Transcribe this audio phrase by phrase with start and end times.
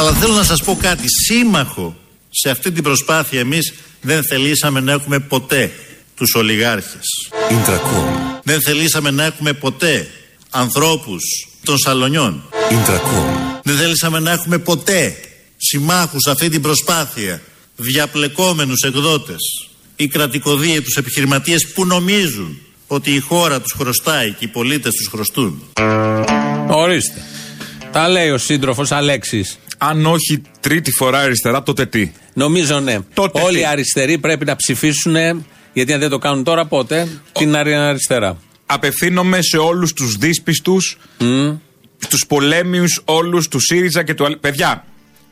[0.00, 1.04] Αλλά θέλω να σας πω κάτι.
[1.08, 1.96] Σύμμαχο
[2.30, 5.72] σε αυτή την προσπάθεια εμείς δεν θελήσαμε να έχουμε ποτέ
[6.16, 7.02] τους ολιγάρχες.
[7.50, 8.40] Intracom.
[8.42, 10.08] Δεν θελήσαμε να έχουμε ποτέ
[10.50, 11.22] ανθρώπους
[11.64, 12.42] των σαλονιών.
[12.70, 13.60] Intracom.
[13.62, 15.16] Δεν θέλησαμε να έχουμε ποτέ
[15.56, 17.42] συμμάχους σε αυτή την προσπάθεια,
[17.76, 24.92] διαπλεκόμενους εκδότες ή κρατικοδίαιτους επιχειρηματίες που νομίζουν ότι η χώρα τους χρωστάει και οι πολίτες
[24.92, 25.62] τους χρωστούν.
[26.68, 27.24] Ορίστε.
[27.92, 29.58] Τα λέει ο σύντροφος Αλέξης.
[29.82, 32.98] Αν όχι τρίτη φορά αριστερά, τότε τι; Νομίζω ναι.
[33.14, 35.16] Τότε Όλοι τι; οι αριστεροί πρέπει να ψηφίσουν,
[35.72, 38.36] γιατί αν δεν το κάνουν τώρα, πότε, την αρι- αριστερά.
[38.66, 40.98] Απευθύνομαι σε όλους τους δύσπιστους,
[41.98, 44.24] στου πολέμιους όλους του ΣΥΡΙΖΑ και του.
[44.24, 44.84] ΑΛ- Παιδιά,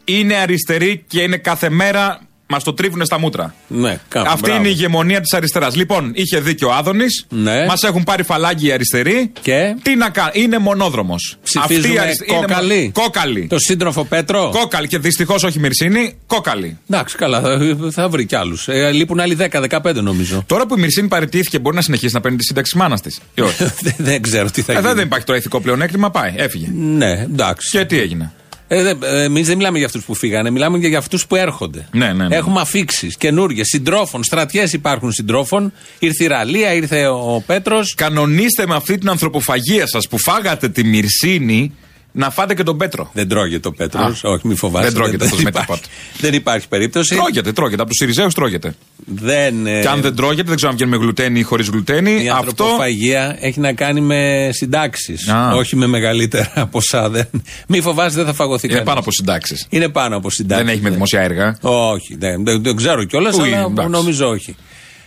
[0.05, 2.21] είναι αριστεροί και είναι κάθε μέρα.
[2.51, 3.55] Μας το τρίβουνε στα μούτρα.
[3.69, 4.59] Ναι, κάπου, Αυτή μπράβο.
[4.59, 5.75] είναι η ηγεμονία της αριστεράς.
[5.77, 7.27] Λοιπόν, είχε δίκιο ο Άδωνης.
[7.29, 7.65] Ναι.
[7.67, 9.33] Μας έχουν πάρει φαλάγγι οι αριστεροί.
[9.41, 10.31] Και; Τι να κάνουν.
[10.35, 11.37] Είναι μονόδρομος.
[11.43, 13.47] Ψηφίζουμε κόκαλη; Κόκαλη.
[13.47, 16.19] Το σύντροφο Πέτρο; Κόκαλη και δυστυχώς όχι Μυρσίνη.
[16.27, 16.79] Κόκαλη.
[16.91, 17.59] Εντάξει, καλά, θα,
[17.91, 18.69] θα βρει κι άλλους.
[18.69, 20.43] Ε, λείπουν άλλοι 10-15 νομίζω.
[20.47, 23.19] Τώρα που η Μυρσίνη παραιτήθηκε, μπορεί να συνεχίσει να παίρνει τη σύνταξη μάνας της.
[23.35, 24.87] δεν, δεν ξέρω τι θα Ε, γίνει.
[24.87, 26.69] δεν δεν υπάρχει τώρα ηθικό πλεονέκτημα, πάει, έφυγε.
[26.75, 27.79] Ναι, εντάξει.
[27.79, 28.33] Και τι έγινε;
[28.69, 31.89] Ε, Εμείς δεν μιλάμε για αυτούς που φύγανε, μιλάμε και για αυτούς που έρχονται.
[31.93, 32.37] Ναι, ναι, ναι.
[32.37, 35.73] Έχουμε αφήξεις καινούργιες συντρόφων, στρατιές υπάρχουν συντρόφων.
[35.99, 37.95] Ήρθε η Ραλία, ήρθε ο Πέτρος.
[37.95, 41.75] Κανονίστε με αυτή την ανθρωποφαγία σας που φάγατε τη Μυρσίνη
[42.13, 43.11] να φάτε και τον Πέτρο.
[43.13, 44.25] Δεν τρώγεται ο Πέτρος.
[44.25, 44.85] Α, Όχι, μη φοβάσαι.
[44.87, 45.93] δεν τρώγεται αυτός με τα υπάρχει, πάτα.
[46.21, 47.15] δεν υπάρχει περίπτωση.
[47.15, 47.81] Τρώγεται, τρώγεται.
[47.83, 48.75] Από τους Σιριζέους τρώγεται.
[49.07, 52.11] Δεν, ε, Και αν δεν τρώγεται, δεν ξέρω αν βγαίνει με γλουτένη ή χωρίς γλουτένη.
[52.11, 52.35] η Αυτό.
[52.49, 55.29] ανθρωποφαγία έχει να κάνει με συντάξεις.
[55.29, 55.49] Α.
[55.55, 57.09] Όχι με μεγαλύτερα ποσά.
[57.11, 57.27] Δεν...
[57.69, 58.89] Μη φοβάσαι, δεν θα φαγωθεί Είναι κανείς.
[58.89, 59.67] πάνω από συντάξεις.
[59.71, 60.65] Είναι πάνω από συντάξεις.
[60.67, 61.57] Δεν έχει με δημοσία έργα.
[61.61, 63.91] Όχι, δεν, δεν, δεν ξέρω κιόλας, Ui, αλλά εντάξει.
[63.91, 64.57] νομίζω όχι.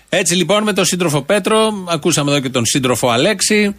[0.09, 1.57] Έτσι λοιπόν με τον σύντροφο Πέτρο,
[1.89, 3.75] ακούσαμε εδώ και τον σύντροφο Αλέξη.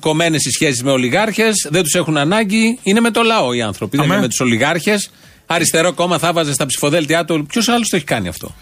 [0.00, 2.78] Κομμένες οι σχέσεις με ολιγάρχες, δεν τους έχουν ανάγκη.
[2.82, 4.14] Είναι με το λαό οι άνθρωποι, δεν Αμέ.
[4.14, 5.10] είναι με τους ολιγάρχες.
[5.46, 7.46] Αριστερό κόμμα θα βάζε στα ψηφοδέλτια του.
[7.46, 8.54] Ποιος άλλος το έχει κάνει αυτό;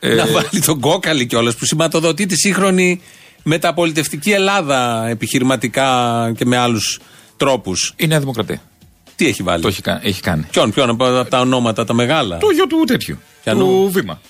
[0.00, 3.00] Ε, Να βάλει τον κόκαλη κιόλας που σηματοδοτεί τη σύγχρονη
[3.42, 7.00] μεταπολιτευτική Ελλάδα επιχειρηματικά και με άλλους
[7.36, 7.92] τρόπους.
[7.96, 8.62] Η Νέα Δημοκρατία.
[9.16, 10.46] Τι έχει βάλει; Το έχει, κα- έχει κάνει.
[10.50, 13.18] Ποιον, ποιον από από τα ονόματα, τα μεγάλα; Το γιο του τέτοιου.
[13.42, 13.64] Πιανού.
[13.66, 14.20] Του βήμα.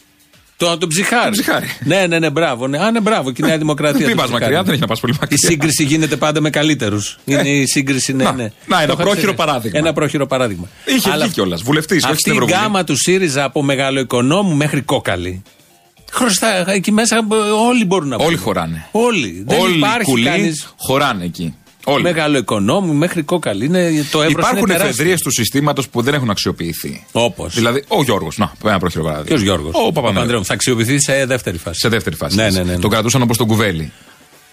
[0.59, 1.25] Το, το ψυχάρι.
[1.25, 1.67] Το ψυχάρι.
[1.85, 2.67] Ναι, ναι, ναι, μπράβο.
[2.67, 2.79] Ναι.
[2.79, 3.31] Α, ναι, μπράβο.
[3.33, 4.07] Και η Νέα Δημοκρατία.
[4.07, 4.43] Μην το πας ψυχάρι.
[4.43, 5.39] μακριά, δεν έχει να πας πολύ Η μακριά.
[5.49, 7.19] σύγκριση γίνεται πάντα με καλύτερους.
[7.25, 8.51] Είναι η σύγκριση, ναι, Να, ναι.
[8.67, 9.35] να, ένα Το είχα πρόχειρο ξέρει.
[9.37, 9.79] παράδειγμα.
[9.79, 10.69] Ένα πρόχειρο παράδειγμα.
[10.85, 11.63] Είχε Αλλά βγει κιόλας.
[11.63, 12.59] Βουλευτής, όχι Αυτή στην η Ευρωβουλή.
[12.61, 15.43] γκάμα του ΣΥΡΙΖΑ από μεγαλοοικονόμου μέχρι κόκαλη.
[16.13, 17.35] Χρωστά, εκεί μέσα ε,
[17.69, 18.39] όλοι μπορούν να Όλοι μπουν.
[18.45, 18.89] χωράνε.
[18.91, 19.45] Όλοι.
[19.47, 20.53] Δεν Όλοι οι υπάρχει κουλοί κανεί.
[20.77, 21.55] χωράνε εκεί.
[21.89, 22.03] Όλοι.
[22.03, 23.65] Μεγαλοοικονόμου μέχρι Κόκκαλη.
[23.65, 24.89] Είναι, το εύρος Υπάρχουν είναι τεράστιο.
[24.89, 27.07] εφεδρείες του συστήματος που δεν έχουν αξιοποιηθεί.
[27.13, 27.55] Όπως.
[27.55, 28.39] Δηλαδή, ο Γιώργος.
[28.39, 29.29] Να, ένα πρόχειρο παράδειγμα.
[29.29, 30.45] Ποιος Γιώργος; Ο Παπανδρέου.
[30.45, 31.81] Θα αξιοποιηθεί σε δεύτερη φάση.
[31.81, 32.37] Σε δεύτερη φάση.
[32.37, 32.79] Ναι, ναι, ναι, ναι.
[32.79, 33.93] Τον κρατούσαν όπως τον Κουβέλη.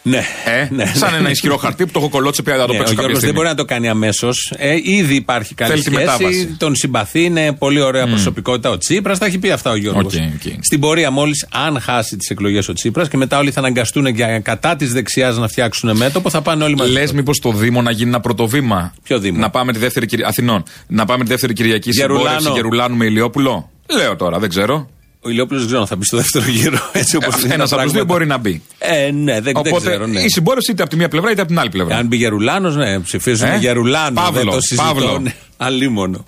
[0.05, 0.23] Ναι.
[0.45, 1.17] Ε, ναι, σαν ναι.
[1.17, 3.19] ένα ισχυρό χαρτί που το έχω κολλώσει πια να το Ναι, ο παίξω κάποια Γιώργος
[3.21, 3.35] δεν στιγμή.
[3.37, 4.53] μπορεί να το κάνει αμέσως.
[4.57, 6.05] Ε, ήδη υπάρχει καλή Θέλει τη σχέση.
[6.05, 6.55] μετάβαση.
[6.57, 9.19] Τον συμπαθεί, είναι πολύ ωραία προσωπικότητα ο Τσίπρας.
[9.19, 10.13] Τα έχει πει αυτά ο Γιώργος.
[10.15, 10.53] OK, OK.
[10.63, 14.39] Στην πορεία, μόλις αν χάσει τις εκλογές ο Τσίπρας και μετά όλοι θα αναγκαστούν για
[14.39, 16.91] κατά της δεξιάς να φτιάξουν μέτωπο, θα πάνε όλοι μαζί.
[16.91, 18.93] Λες, μήπως το Δήμο να γίνει ένα πρώτο βήμα.
[19.03, 20.63] Ποιο Δήμο; Να πάμε τη δεύτερη Κυρια- Αθηνών.
[20.87, 22.25] Να πάμε τη δεύτερη Κυριακή Γερουλάνο.
[22.27, 24.89] συμπόρευση Γερουλάνου με Ηλιόπουλο; Λέω τώρα, δεν ξέρω.
[25.25, 26.77] Ο Ηλιόπουλος δεν ξέρω αν θα μπει στο δεύτερο γύρο.
[26.93, 28.61] Έτσι όπως Ένας από του δύο μπορεί να μπει.
[28.77, 30.07] Ε, ναι, δεν, δεν Οπότε ξέρω.
[30.07, 30.19] Ναι.
[30.19, 31.95] η συμπόρευση είτε από τη μία πλευρά είτε από την άλλη πλευρά.
[31.97, 34.21] Αν μπει Γερουλάνος, ναι, ψηφίζουν Ε; Γερουλάνο.
[34.21, 34.83] Παύλο, δεν το συζητώ.
[34.87, 35.19] Παύλο.
[35.19, 36.23] Ναι, αλίμονο.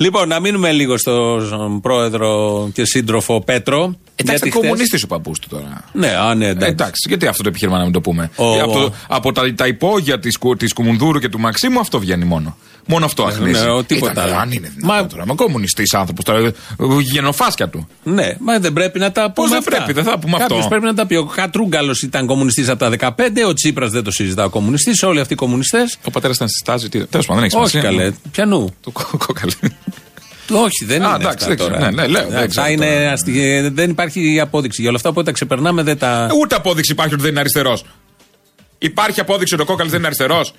[0.00, 3.76] Λοιπόν, να μείνουμε λίγο στον πρόεδρο και σύντροφο Πέτρο.
[3.76, 5.84] Εντάξει, γιατί ήταν χθες- κομμουνιστή ο παππούς του τώρα.
[5.92, 6.70] Ναι, α, ναι, Ε, εντάξει.
[6.72, 8.30] Εντάξει, γιατί αυτό το επιχείρημα να μην το πούμε.
[8.36, 11.98] Ο- Ε, από, το- από τα, τα υπόγεια της της Κουμουνδούρου και του Μαξίμου αυτό
[11.98, 12.56] βγαίνει μόνο.
[12.90, 13.64] Μόνο αυτό αχνίζει.
[13.64, 14.34] ναι, ο τίποτα Ήταν, άλλο.
[14.36, 15.26] Αν είναι Μα- δυνατόν τώρα.
[15.26, 16.38] Μα κομμουνιστής άνθρωπος τώρα.
[16.38, 16.52] ε,
[17.00, 17.88] Γενοφάσκια του.
[18.02, 19.32] Ναι, μα δεν πρέπει να τα πούμε.
[19.34, 19.70] Πώς δεν αυτά.
[19.76, 20.68] πρέπει, δεν θα πούμε Κάποιος αυτό.
[20.70, 21.14] πρέπει να τα πει.
[21.14, 25.20] Ο Χατρούγκαλος ήταν κομμουνιστής από τα 15, ο Τσίπρας δεν το συζητά ο κομμουνιστής, όλοι
[25.20, 25.98] αυτοί οι κομμουνιστές.
[26.04, 26.88] Ο πατέρας ήταν στη στάση.
[26.88, 27.98] τι- Τέλος πάντων, δεν έχει Όχι σημασία.
[27.98, 28.12] καλέ.
[28.32, 28.74] Πιανού.
[28.80, 29.52] Το κο- κόκαλι.
[30.52, 31.14] Όχι, δεν Α, είναι.
[31.16, 31.74] εντάξει, αυτά δεν ξέρω.
[31.74, 31.90] τώρα.
[31.90, 33.12] Ναι, ναι, λέω, δεν Αυτά ξέρω είναι τώρα.
[33.12, 33.70] αστεία.
[33.70, 35.08] Δεν υπάρχει απόδειξη για όλα αυτά.
[35.10, 36.24] Οπότε τα ξεπερνάμε, δεν τα.
[36.30, 37.84] Ε, Ούτε απόδειξη υπάρχει ότι δεν είναι αριστερός.
[38.78, 40.54] Υπάρχει απόδειξη ότι ο κόκαλι δεν είναι αριστερός.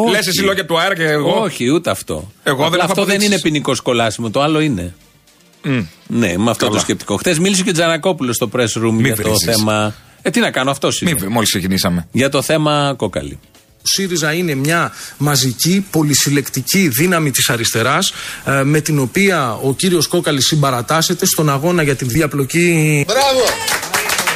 [0.00, 0.10] Όχι.
[0.10, 2.32] Λες εσύ λόγια του αέρα και εγώ; Όχι, ούτε αυτό.
[2.42, 3.26] Εγώ δεν Απλά έχω αυτό δεν αποδείξεις.
[3.28, 4.94] είναι ποινικό κολλάσιμο, το άλλο είναι.
[6.06, 6.76] Ναι, με αυτό Καλά.
[6.76, 7.16] το σκεπτικό.
[7.16, 9.54] Χθες μίλησε και ο Τζανακόπουλος στο press room για το βρίζεις.
[9.54, 9.94] θέμα.
[10.22, 11.14] Ε, τι να κάνω, αυτός είναι.
[11.20, 12.08] Μην μόλις ξεκινήσαμε.
[12.12, 13.38] Για το θέμα κόκαλη.
[13.78, 18.12] Ο ΣΥΡΙΖΑ είναι μια μαζική, πολυσυλλεκτική δύναμη της αριστεράς
[18.44, 23.04] ε, με την οποία ο κύριος Κόκαλης συμπαρατάσσεται στον αγώνα για τη διαπλοκή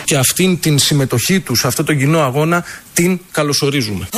[0.05, 2.65] και αυτήν την συμμετοχή τους σε αυτό τον κοινό αγώνα
[2.95, 4.09] την καλωσορίζουμε.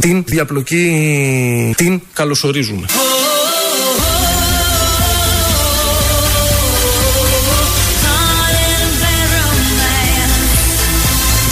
[0.00, 2.86] Την διαπλοκή την καλωσορίζουμε.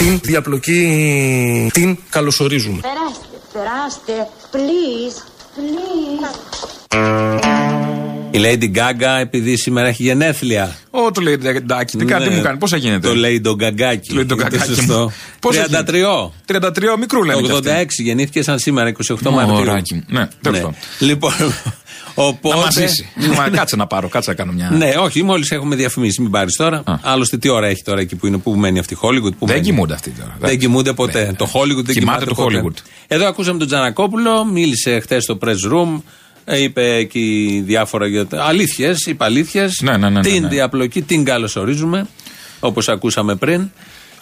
[0.01, 2.81] την διαπλοκή την καλωσορίζουμε.
[2.81, 5.30] Περάστε, περάστε, please,
[5.61, 6.21] please.
[8.33, 10.77] Η Lady Gaga επειδή σήμερα έχει γενέθλια.
[10.91, 11.37] Ω, το λέει
[11.67, 12.35] Ντάκι, τι κάτι Ναι.
[12.37, 14.09] μου κάνει, πώς θα γίνεται; Το λέει τον Γκαγκάκι.
[14.09, 14.99] Το λέει τον Είναι Γκαγκάκι σωστό.
[14.99, 15.13] μου.
[15.41, 16.33] Πώς θα 33.
[16.47, 17.41] 33 μικρού λένε.
[17.41, 17.87] Το κι αυτοί.
[18.01, 19.55] 86 γεννήθηκε σαν σήμερα, 28 Μαρτίου.
[19.55, 20.03] Μωράκι μου.
[20.09, 20.75] Ναι, τέλος πάντων.
[20.99, 22.57] Λοιπόν, Να οπότε.
[22.57, 23.09] μας ζήσει.
[23.37, 24.71] Μα Κάτσε να πάρω, κάτσε να κάνω μια.
[24.71, 26.83] Ναι, όχι, μόλις έχουμε διαφημίσει, μην πάρεις τώρα.
[26.87, 26.95] Α.
[27.03, 29.33] Άλλωστε, τι ώρα έχει τώρα εκεί που είναι, που μένει αυτή η Hollywood.
[29.39, 30.37] Που Δεν μένει; κοιμούνται αυτοί τώρα.
[30.41, 31.25] Δεν κοιμούνται ποτέ.
[31.25, 31.33] Ναι.
[31.33, 32.63] Το Hollywood δεν Κοιμάται κοιμάται το ποτέ.
[32.65, 32.83] Hollywood.
[33.07, 36.03] Εδώ ακούσαμε τον Τζανακόπουλο, μίλησε χθες στο press room.
[36.51, 39.81] Ε, Είπε εκεί διάφορα για αλήθειες, είπε αλήθειες.
[39.83, 40.49] Ναι, ναι, ναι, ναι, την ναι.
[40.49, 42.07] διαπλοκή την καλωσορίζουμε,
[42.61, 43.61] όπως ακούσαμε πριν.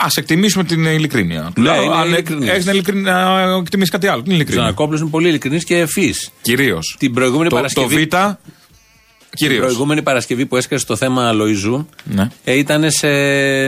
[0.00, 1.52] Α εκτιμήσουμε την ειλικρίνεια.
[1.56, 2.48] Ναι, Λέω, είναι αν ειλικρινής.
[2.50, 4.22] έχεις να ειλικριν- να εκτιμήσεις κάτι άλλο.
[4.22, 4.62] Την Ο ειλικρίνεια.
[4.62, 6.30] Τζανακόπουλος είναι πολύ ειλικρινής και ευφύς.
[6.42, 6.96] Κυρίως.
[6.98, 8.04] Την προηγούμενη Το, το Παρασκευή.
[8.04, 8.08] Β.
[8.08, 8.36] Την
[9.48, 9.60] Κυρίω.
[9.60, 12.28] προηγούμενη Παρασκευή που έσκασε το θέμα Λοϊζού, Ναι.
[12.44, 13.08] ε, ήταν σε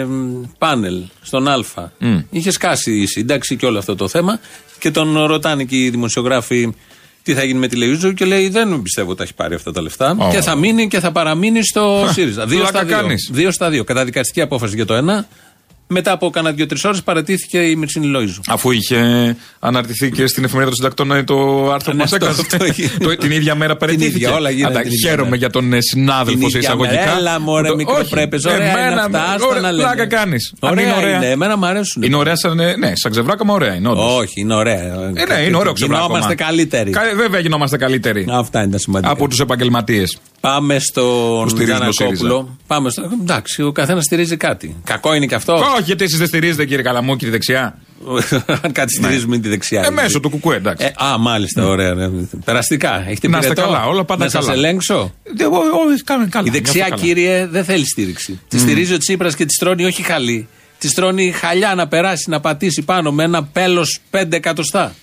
[0.04, 1.64] μ, πάνελ στον Α.
[1.98, 2.18] Μμ.
[2.30, 4.40] Είχε σκάσει η σύνταξη και όλο αυτό το θέμα
[4.78, 6.72] και τον ρωτάνε και οι δημοσιογράφοι
[7.22, 9.72] τι θα γίνει με τη Λοϊζού και λέει δεν πιστεύω ότι θα έχει πάρει αυτά
[9.72, 10.30] τα λεφτά Ω.
[10.30, 12.46] και θα μείνει και θα παραμείνει στο ΣΥΡΙΖΑ.
[12.46, 12.96] Δύο πλάκα στα δύο.
[12.96, 13.30] κάνεις.
[13.32, 13.84] δύο στα δύο.
[13.84, 15.26] Καταδικαστική απόφαση για το ένα.
[15.92, 18.40] Μετά από κάνα δύο-τρεις ώρες παρατήθηκε η Μυρσίνη Λοϊζού.
[18.48, 22.26] Αφού είχε αναρτηθεί και στην εφημερίδα των συντακτών ε, το άρθρο που Ναι, μας αυτό-
[22.26, 22.38] έκανες.
[22.40, 22.90] αυτό έγινε.
[23.00, 24.16] Το- Την ίδια μέρα παραιτήθηκε.
[24.16, 25.36] ίδια, όλα γίνανε Αντα- την ίδια Χαίρομαι μέρα.
[25.36, 27.04] για τον ε, συνάδελφο Την σε ίδια εισαγωγικά.
[27.04, 27.16] μέρα.
[27.16, 29.82] Έλα, μωρέ, Το- μικροπρέπες, όχι, ωραία είναι εμένα, αυτά, άστα ωραία, να λένε.
[29.82, 30.52] Πλάκα κάνεις.
[30.60, 32.02] Ωραία είναι, εμένα μου αρέσουν.
[32.02, 32.60] Είναι ωραία σαν.
[32.60, 33.88] ε, Ναι, σαν ξεβράκα, ωραία είναι.
[33.88, 34.16] όντως.
[34.18, 34.78] Όχι, είναι ωραία.
[35.14, 36.06] Ε, ναι, είναι ωραίο ξεβράκωμα.
[36.06, 36.90] Γινόμαστε καλύτεροι.
[36.90, 38.26] Κα- Βέβαια γινόμαστε καλύτεροι.
[38.30, 39.12] Αυτά είναι τα σημαντικά.
[39.12, 40.18] Από τους επαγγελματίες.
[40.40, 42.58] Πάμε στον στηρίζουν το Τζανακόπουλο.
[42.66, 43.02] Πάμε στο...
[43.20, 44.76] Εντάξει, ο καθένας στηρίζει κάτι.
[44.84, 45.54] Κακό είναι και αυτό.
[45.54, 47.78] Όχι, γιατί εσείς δεν στηρίζετε κύριε Καλαμού, κύριε Δεξιά;
[48.64, 49.82] Αν κάτι στηρίζουμε είναι τη δεξιά.
[49.86, 50.86] Ε, μέσω του κουκουέ, εντάξει.
[50.86, 51.94] Ε, α, μάλιστα, ωραία.
[51.94, 52.08] ναι.
[52.44, 53.04] Περαστικά.
[53.08, 54.44] Έχετε Να είστε πυρετό; καλά, όλα πάντα να καλά.
[54.44, 55.14] σας ελέγξω.
[55.38, 55.60] Ε, ό, ό,
[56.04, 57.02] κάνε καλά, Η δεξιά, νιώθω καλά.
[57.02, 58.40] κύριε, δεν θέλει στήριξη.
[58.48, 60.48] Τη στηρίζει ο Τσίπρας και τη τρώνει όχι χαλή.
[60.78, 64.94] Τη τρώνει χαλιά να περάσει, να πατήσει πάνω με ένα πέλος 5 εκατοστά.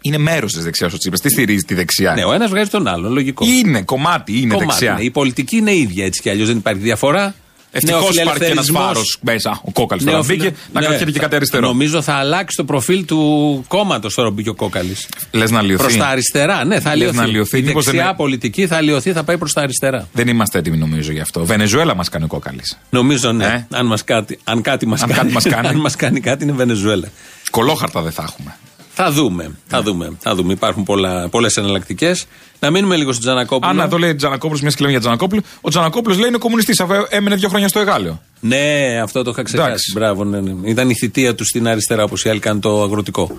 [0.00, 1.20] Είναι μέρος της δεξιάς ο Τσίπρας.
[1.20, 3.44] Τι στηρίζει τη δεξιά; Ναι, ο ένας βγάζει τον άλλον, λογικό.
[3.46, 4.92] Είναι κομμάτι, είναι Κομμάτι, δεξιά.
[4.94, 5.02] ναι.
[5.02, 7.34] Η πολιτική είναι ίδια έτσι κι αλλιώς, δεν υπάρχει διαφορά.
[7.70, 8.84] Ευτυχώς υπάρχει και ένας Νεοφιλελευθερισμός.
[8.84, 9.60] φάρο μέσα.
[9.64, 11.66] Ο κόκαλης τώρα Νεοφιλε- μπήκε να Ναι, κρατιέται και κάτι αριστερό.
[11.66, 15.08] Νομίζω θα αλλάξει το προφίλ του κόμματος τώρα που μπήκε ο Κόκαλης.
[15.32, 15.82] Λες να λιωθεί.
[15.82, 17.16] Προς τα αριστερά, ναι, θα Λες αλλοιωθεί.
[17.16, 20.08] να αλλοιωθεί, Η μήπως δεν δεξιά είναι- πολιτική θα αλλοιωθεί, θα πάει προς τα αριστερά.
[20.12, 21.44] Δεν είμαστε έτοιμοι νομίζω γι' αυτό.
[21.44, 22.78] Βενεζουέλα μας κάνει ο κόκαλης.
[22.90, 23.44] Νομίζω ναι.
[23.44, 25.66] Ε; Αν, μας κάτι, αν κάτι μας Αν κάνει, κάτι μας κάνει.
[25.68, 27.08] αν μας κάνει κάτι είναι Βενεζουέλα.
[27.50, 28.56] Κολόχαρτα δεν θα έχουμε.
[29.00, 29.50] Θα δούμε.
[29.66, 30.12] Θα δούμε.
[30.20, 30.52] Θα δούμε.
[30.52, 30.84] Υπάρχουν
[31.30, 32.26] πολλές εναλλακτικές.
[32.60, 33.70] Να μείνουμε λίγο στον Τζανακόπουλο.
[33.70, 36.80] Αν να το λέει Τζανακόπουλος, μιας και λέμε για Τζανακόπουλο, ο Τζανακόπουλος λέει είναι κομμουνιστής,
[36.80, 38.22] αφού έμενε δύο χρόνια στο Εγάλεο.
[38.40, 39.68] Ναι, αυτό το είχα ξεχάσει.
[39.68, 39.92] Εντάξει.
[39.94, 40.70] Μπράβο, ναι, ναι.
[40.70, 43.36] Ήταν η θητεία του στην αριστερά, όπως οι άλλοι κάνουν το αγροτικό.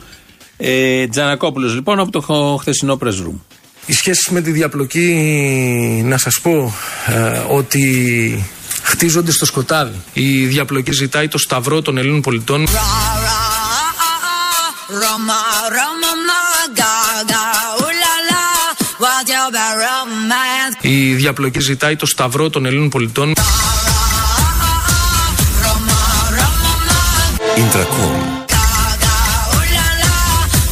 [0.57, 3.33] Ε, Τζανακόπουλος, λοιπόν, από το χο- χθεσινό press room.
[3.85, 5.07] Οι σχέσεις με τη διαπλοκή,
[6.05, 6.73] να σας πω
[7.07, 8.43] ε, ότι
[8.83, 9.95] χτίζονται στο σκοτάδι.
[10.13, 12.67] Η διαπλοκή ζητάει το σταυρό των Ελλήνων πολιτών.
[19.31, 20.75] Your bad romance?
[20.81, 23.33] Η διαπλοκή ζητάει το σταυρό των Ελλήνων πολιτών.
[25.63, 26.01] Roma,
[26.39, 27.01] Roma, ma,
[27.63, 28.15] Intracom.
[28.53, 29.15] gaga,
[29.53, 30.13] ooh la la,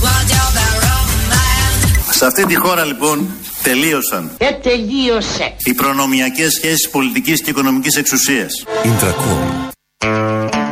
[0.03, 2.13] what's your bad romance?
[2.17, 3.27] Σε αυτή τη χώρα λοιπόν
[3.63, 5.53] τελείωσαν Ε, τελείωσε.
[5.57, 8.49] οι προνομιακές σχέσεις πολιτικής και οικονομικής εξουσίας.
[8.83, 9.67] Intracom.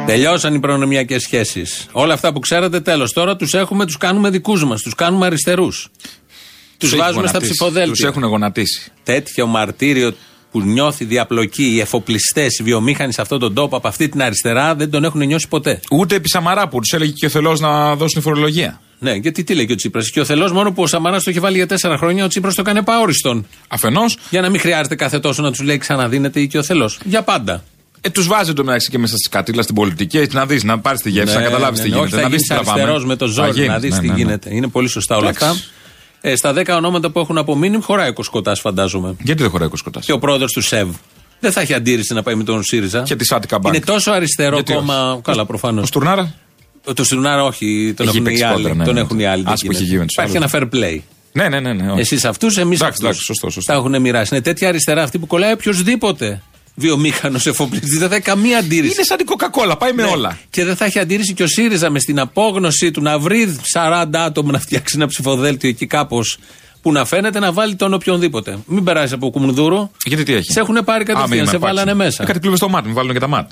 [0.05, 1.87] Τελειώσαν οι προνομιακές σχέσεις.
[1.91, 3.13] Όλα αυτά που ξέρατε, τέλος.
[3.13, 4.81] Τώρα τους έχουμε, τους κάνουμε δικούς μας.
[4.81, 5.89] Τους κάνουμε αριστερούς.
[6.77, 7.91] Τους βάζουμε στα ψηφοδέλτια.
[7.91, 8.91] Τους έχουν γονατίσει.
[9.03, 10.13] Τέτοιο μαρτύριο
[10.51, 14.75] που νιώθει διαπλοκή, οι εφοπλιστές, οι βιομήχανοι σε αυτόν τον τόπο από αυτή την αριστερά
[14.75, 15.79] δεν τον έχουν νιώσει ποτέ.
[15.91, 18.81] Ούτε επί Σαμαρά που τους έλεγε και ο Θελό να δώσουν φορολογία.
[18.99, 20.09] Ναι, γιατί τι λέει και ο Τσίπρας.
[20.09, 22.55] Και ο Θελό, μόνο που ο Σαμαράς το είχε βάλει για τέσσερα χρόνια, ο Τσίπρας
[22.55, 23.47] το έκανε παόριστον.
[23.67, 26.91] Αφενός, Για να μην χρειάζεται κάθε τόσο να τους λέει ξαναδίνεται ή και ο Θελό.
[27.03, 27.63] Για πάντα.
[28.05, 30.79] Ε, τους βάζει το μεταξύ και μέσα στις κατήλα στην πολιτική, έτσι να δεις, να
[30.79, 32.05] πάρεις τη γεύση, να καταλάβεις τι ναι, γίνεται.
[32.07, 32.71] Όχι, να θα δεις γίνεις τι τραβάμε.
[32.81, 34.17] αριστερός με το Θα ζόρι, γίνεις, να δεις ναι, τι ναι, ναι.
[34.19, 34.55] γίνεται.
[34.55, 35.45] Είναι πολύ σωστά όλα Εντάξει.
[35.45, 35.61] αυτά.
[36.21, 39.15] Ε, στα 10 ονόματα που έχουν απομείνει, χωράει ο Κοσκοτάς, φαντάζομαι.
[39.23, 40.89] Γιατί δεν χωράει κοσκοτάς; Και ο πρόεδρος του ΣΕΒ.
[41.39, 43.01] Δεν θα έχει αντίρρηση να πάει με τον ΣΥΡΙΖΑ.
[43.01, 43.75] Και τη Σάτικα Μπάνκ.
[43.75, 45.11] Είναι τόσο αριστερό Γιατί κόμμα.
[45.11, 45.83] όχι; Καλά, προφανώς.
[45.83, 46.33] Ο Στουρνάρα;
[46.93, 48.55] Το Στουρνάρα όχι, τον Έχει έχουν οι παίξει άλλοι.
[48.55, 48.99] κόντρα, ναι, τον ναι.
[48.99, 49.43] έχουν οι άλλοι.
[49.43, 49.85] δεν Ας που έχει γίνεται.
[49.89, 50.69] γίνει με τους Υπάρχει ένα άλλους.
[50.71, 50.99] fair play.
[51.31, 51.73] Ναι, ναι, ναι.
[51.73, 51.99] ναι όχι.
[51.99, 53.03] Εσείς αυτούς, εμείς Εντάξει, αυτούς.
[53.03, 53.71] εντάξει, σωστό, σωστό.
[53.71, 54.29] Τα έχουν μοιράσει.
[54.35, 56.41] Είναι τέτοια αριστερά αυτή που κολλάει οποιοδήποτε
[56.75, 57.99] βιομήχανος εφοπλιστής.
[57.99, 58.93] Δεν θα έχει καμία αντίρρηση.
[58.93, 60.09] Είναι σαν την Coca-Cola, πάει με Ναι.
[60.09, 60.37] όλα.
[60.49, 64.05] Και δεν θα έχει αντίρρηση και ο ΣΥΡΙΖΑ με στην απόγνωσή του να βρει 40
[64.25, 66.37] άτομα να φτιάξει ένα ψηφοδέλτιο εκεί κάπως
[66.81, 68.57] που να φαίνεται να βάλει τον οποιονδήποτε.
[68.65, 69.91] Μην περάσει από κουμουνδούρο.
[70.05, 71.75] Γιατί τι έχει; Σε έχουν πάρει Α, μην κατευθείαν, με σε αρπάξει.
[71.75, 72.23] βάλανε μέσα.
[72.23, 73.49] Ε, κάτι κλούβε στο μάτι, μην βάλουν και τα μάτ.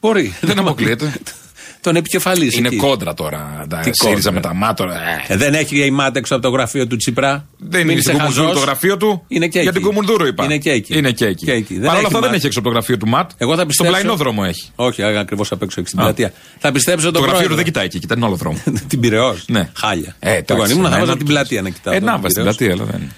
[0.00, 0.34] Μπορεί.
[0.40, 1.12] Δεν αποκλείεται.
[1.84, 2.56] τον επικεφαλής.
[2.56, 3.66] Είναι κόντρα τώρα.
[3.68, 4.94] Τα Τι ΣΥΡΙΖΑ κόντρα; με τα μάτωρα.
[4.94, 5.32] ε.
[5.32, 8.02] Ε, δεν έχει η ΜΑΤ έξω από το γραφείο του Τσίπρα; Δεν Μην είναι είσαι
[8.02, 8.60] στην Κουμουνδούρου χαζός.
[8.60, 9.24] το γραφείο του.
[9.28, 9.78] Είναι και Για εκεί.
[9.78, 10.44] την Κουμουνδούρου είπα.
[10.44, 10.98] Είναι και εκεί.
[10.98, 11.44] Είναι και εκεί.
[11.44, 11.74] Και εκεί.
[11.74, 12.34] Παρ' όλα έχει αυτά δεν ΜΑΤ.
[12.36, 13.30] έχει έξω από το γραφείο του ΜΑΤ.
[13.36, 13.92] Εγώ θα Στον πιστέψω.
[13.92, 14.70] πλαϊνό δρόμο έχει.
[14.74, 16.02] Όχι, ακριβώς απ' έξω, εκεί στην Α.
[16.02, 16.32] πλατεία.
[16.58, 17.56] Θα πιστέψω τον Το γραφείο του πρόεδρο.
[17.56, 18.58] δεν κοιτάει εκεί, κοιτάει τον άλλο δρόμο.
[18.88, 19.44] την Πυραιός.
[19.48, 19.68] Ναι.
[19.76, 20.16] Χάλια.
[20.18, 21.94] Ε, Το εντάξει, ήμουν θα ναι, βάζα ναι, την πλατεία να κοιτάω.
[21.94, 22.56] Ε, τον να βάζεις την Πειραιώς.
[22.56, 23.12] πλατεία, αλλά δεν.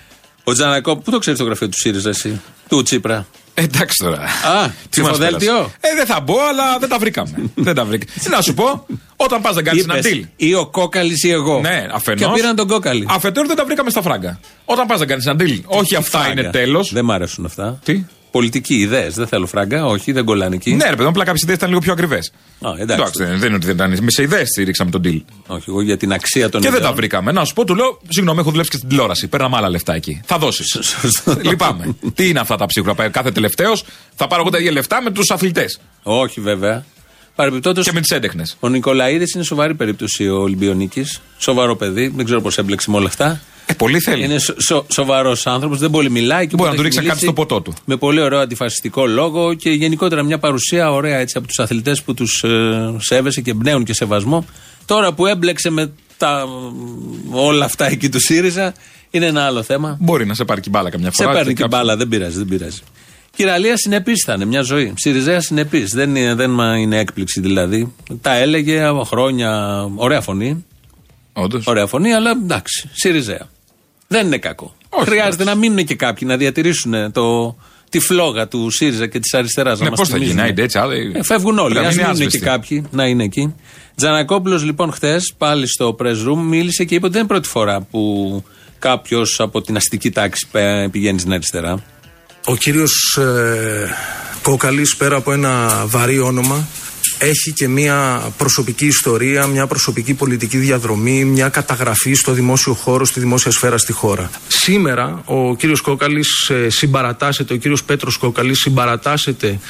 [0.45, 3.27] Ο Τζανακόπουλο, πού το ξέρεις το γραφείο του ΣΥΡΙΖΑ εσύ, του Τσίπρα.
[3.59, 4.17] Ε, Εντάξει τώρα.
[4.23, 5.53] Α, Τι μας ψηφοδέλτιο.
[5.53, 7.31] πέρασε; Ε, δεν θα μπω, αλλά δεν τα βρήκαμε.
[7.55, 8.13] δεν τα βρήκαμε.
[8.23, 8.87] Τι να σου πω,
[9.17, 10.29] όταν πας να κάνεις ένα Είπες, deal.
[10.37, 11.61] Ή ο Κόκαλης ή εγώ.
[11.61, 12.21] Ναι, αφενός.
[12.21, 13.07] Και πήραν τον Κόκαλη.
[13.11, 14.41] Αφετέρου δεν τα βρήκαμε στα φράγκα.
[14.65, 15.61] Όταν πας να κάνεις ένα deal.
[15.67, 16.41] Όχι αυτά Φράγκα.
[16.41, 16.93] είναι τέλος.
[16.93, 17.79] Δεν μ' αρέσουν αυτά.
[17.85, 18.05] Τι;
[18.37, 19.14] Πολιτικοί ιδέες.
[19.14, 19.87] Δεν θέλω φράγκα.
[19.87, 20.73] Όχι, δεν κολλάνε εκεί.
[20.75, 22.33] Ναι, ρε παιδί μου, απλά κάποιες ιδέες ήταν λίγο πιο ακριβές.
[22.61, 23.25] Α, εντάξει.
[23.25, 23.99] δεν δεν είναι ότι δεν ήταν.
[24.05, 25.21] Με σε ιδέες στήριξαμε τον deal.
[25.47, 26.90] Όχι, εγώ για την αξία των Και δεν ιδεών.
[26.90, 27.33] τα βρήκαμε.
[27.33, 29.28] Να σου πω, του λέω, συγγνώμη, έχω δουλέψει και στην τηλεόραση.
[29.28, 30.21] Παίρναμε άλλα λεφτά εκεί.
[30.25, 30.78] Θα δώσεις.
[31.43, 31.97] Λυπάμαι.
[32.14, 33.09] Τι είναι αυτά τα ψίχουλα.
[33.09, 36.85] Κάθε τελευταίος θα πάρω εγώ τα ίδια λεφτά με τους αθλητές Όχι, βέβαια.
[37.35, 38.57] Παρεμπιπτόντως, και με τις έντεχνες.
[38.61, 41.21] ο Νικολαίδης είναι σοβαρή περίπτωση ο Ολυμπιονίκης.
[41.38, 42.12] Σοβαρό παιδί.
[42.16, 43.40] Δεν ξέρω πώς έμπλεξε με όλα αυτά.
[43.69, 44.25] Ε, πολύ θέλει.
[44.25, 46.47] Είναι σο, σο, σοβαρός άνθρωπος, δεν πολύ μιλάει.
[46.47, 47.75] Και Μπορεί όποτε να του έχει ρίξει κάτι μιλήσει, στο ποτό του.
[47.85, 52.15] Με πολύ ωραίο αντιφασιστικό λόγο και γενικότερα μια παρουσία ωραία έτσι από τους αθλητές που
[52.15, 54.45] τους ε, σέβεσαι και εμπνέουν και σεβασμό.
[54.85, 56.45] Τώρα που έμπλεξε με τα,
[57.31, 58.75] όλα αυτά εκεί του ΣΥΡΙΖΑ
[59.11, 59.97] είναι ένα άλλο θέμα.
[60.01, 61.35] Μπορεί να σε πάρει και μπάλα καμιά Σε φορά.
[61.35, 62.81] παίρνει και την κάποιος- μπάλα, δεν πειράζει, δεν πειράζει.
[63.37, 64.93] Κυραλία συνεπής θα είναι μια ζωή.
[64.97, 65.91] Σιριζέα συνεπής.
[65.95, 67.93] Δεν, είναι, δεν μα είναι έκπληξη δηλαδή.
[68.21, 69.83] Τα έλεγε από χρόνια.
[69.95, 70.65] Ωραία φωνή.
[71.33, 71.67] Όντως.
[71.67, 72.89] Ωραία φωνή, αλλά εντάξει.
[72.93, 73.49] Σιριζέα.
[74.09, 74.75] Δεν είναι κακό.
[74.89, 75.59] Όχι, Χρειάζεται εντάξει.
[75.61, 77.57] να μείνουν και κάποιοι να διατηρήσουν το,
[77.91, 79.81] τη φλόγα του ΣΥΡΙΖΑ και της αριστεράς.
[79.81, 80.79] Ναι, πώς θα γίνει, άιντε έτσι.
[80.79, 81.75] άλλοι- Ε, φεύγουν όλοι.
[81.75, 82.47] Πρέπει Α να είναι μείνουν και άσβεστοι.
[82.47, 83.55] κάποιοι να είναι εκεί.
[83.97, 87.81] Τζανακόπουλος λοιπόν χθες πάλι στο press room μίλησε και είπε ότι δεν είναι πρώτη φορά
[87.81, 88.45] που
[88.79, 91.83] κάποιος από την αστική τάξη πε- πηγαίνει στην αριστερά.
[92.47, 93.89] Ο κύριος ε,
[94.43, 96.67] Κόκαλης πέρα από ένα βαρύ όνομα
[97.19, 103.21] έχει και μια προσωπική ιστορία, μια προσωπική πολιτική διαδρομή, μια καταγραφή στο δημόσιο χώρο, στη
[103.21, 104.31] δημόσια σφαίρα στη χώρα.
[104.49, 109.61] Σήμερα ο κύριος Κόκαλης ε, συμπαρατάσσεται, ο κύριος Πέτρος Κόκαλης συμπαρατάσσεται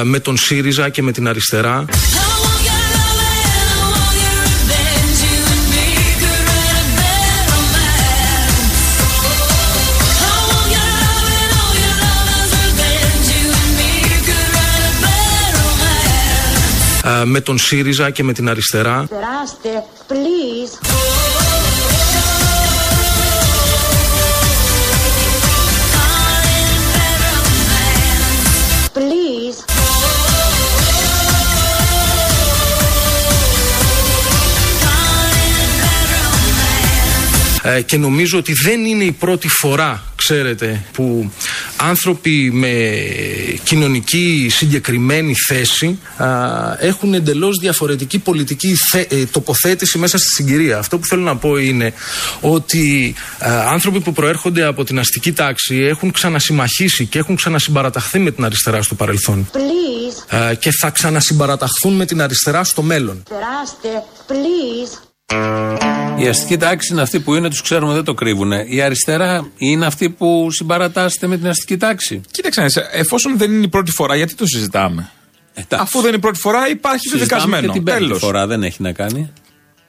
[0.00, 1.84] ε, με τον ΣΥΡΙΖΑ και με την αριστερά.
[17.24, 19.06] Με τον ΣΥΡΙΖΑ και με την αριστερά.
[19.08, 20.86] Περάστε, please.
[28.94, 29.72] Please.
[37.64, 41.30] Ε, και νομίζω ότι δεν είναι η πρώτη φορά, ξέρετε, που
[41.76, 42.74] άνθρωποι με
[43.64, 46.26] κοινωνική συγκεκριμένη θέση α,
[46.78, 50.78] έχουν εντελώς διαφορετική πολιτική θε- ε, τοποθέτηση μέσα στη συγκυρία.
[50.78, 51.92] Αυτό που θέλω να πω είναι
[52.40, 58.30] ότι α, άνθρωποι που προέρχονται από την αστική τάξη έχουν ξανασυμμαχίσει και έχουν ξανασυμπαραταχθεί με
[58.30, 60.34] την αριστερά στο παρελθόν Please.
[60.36, 63.22] Α, και θα ξανασυμπαραταχθούν με την αριστερά στο μέλλον.
[63.28, 63.88] Περάστε,
[64.28, 65.11] please.
[66.18, 68.52] Η αστική τάξη είναι αυτή που είναι, τους ξέρουμε, δεν το κρύβουν.
[68.66, 72.20] Η αριστερά είναι αυτή που συμπαρατάσσεται με την αστική τάξη.
[72.30, 75.10] Κοίταξε, σε- εφόσον δεν είναι η πρώτη φορά, γιατί το συζητάμε;
[75.54, 75.84] Εντάξει.
[75.84, 77.66] Αφού δεν είναι η πρώτη φορά, υπάρχει Συζητάμε δεδικασμένο.
[77.66, 78.18] Και την πέμπτη Τέλος.
[78.18, 79.32] φορά δεν έχει να κάνει.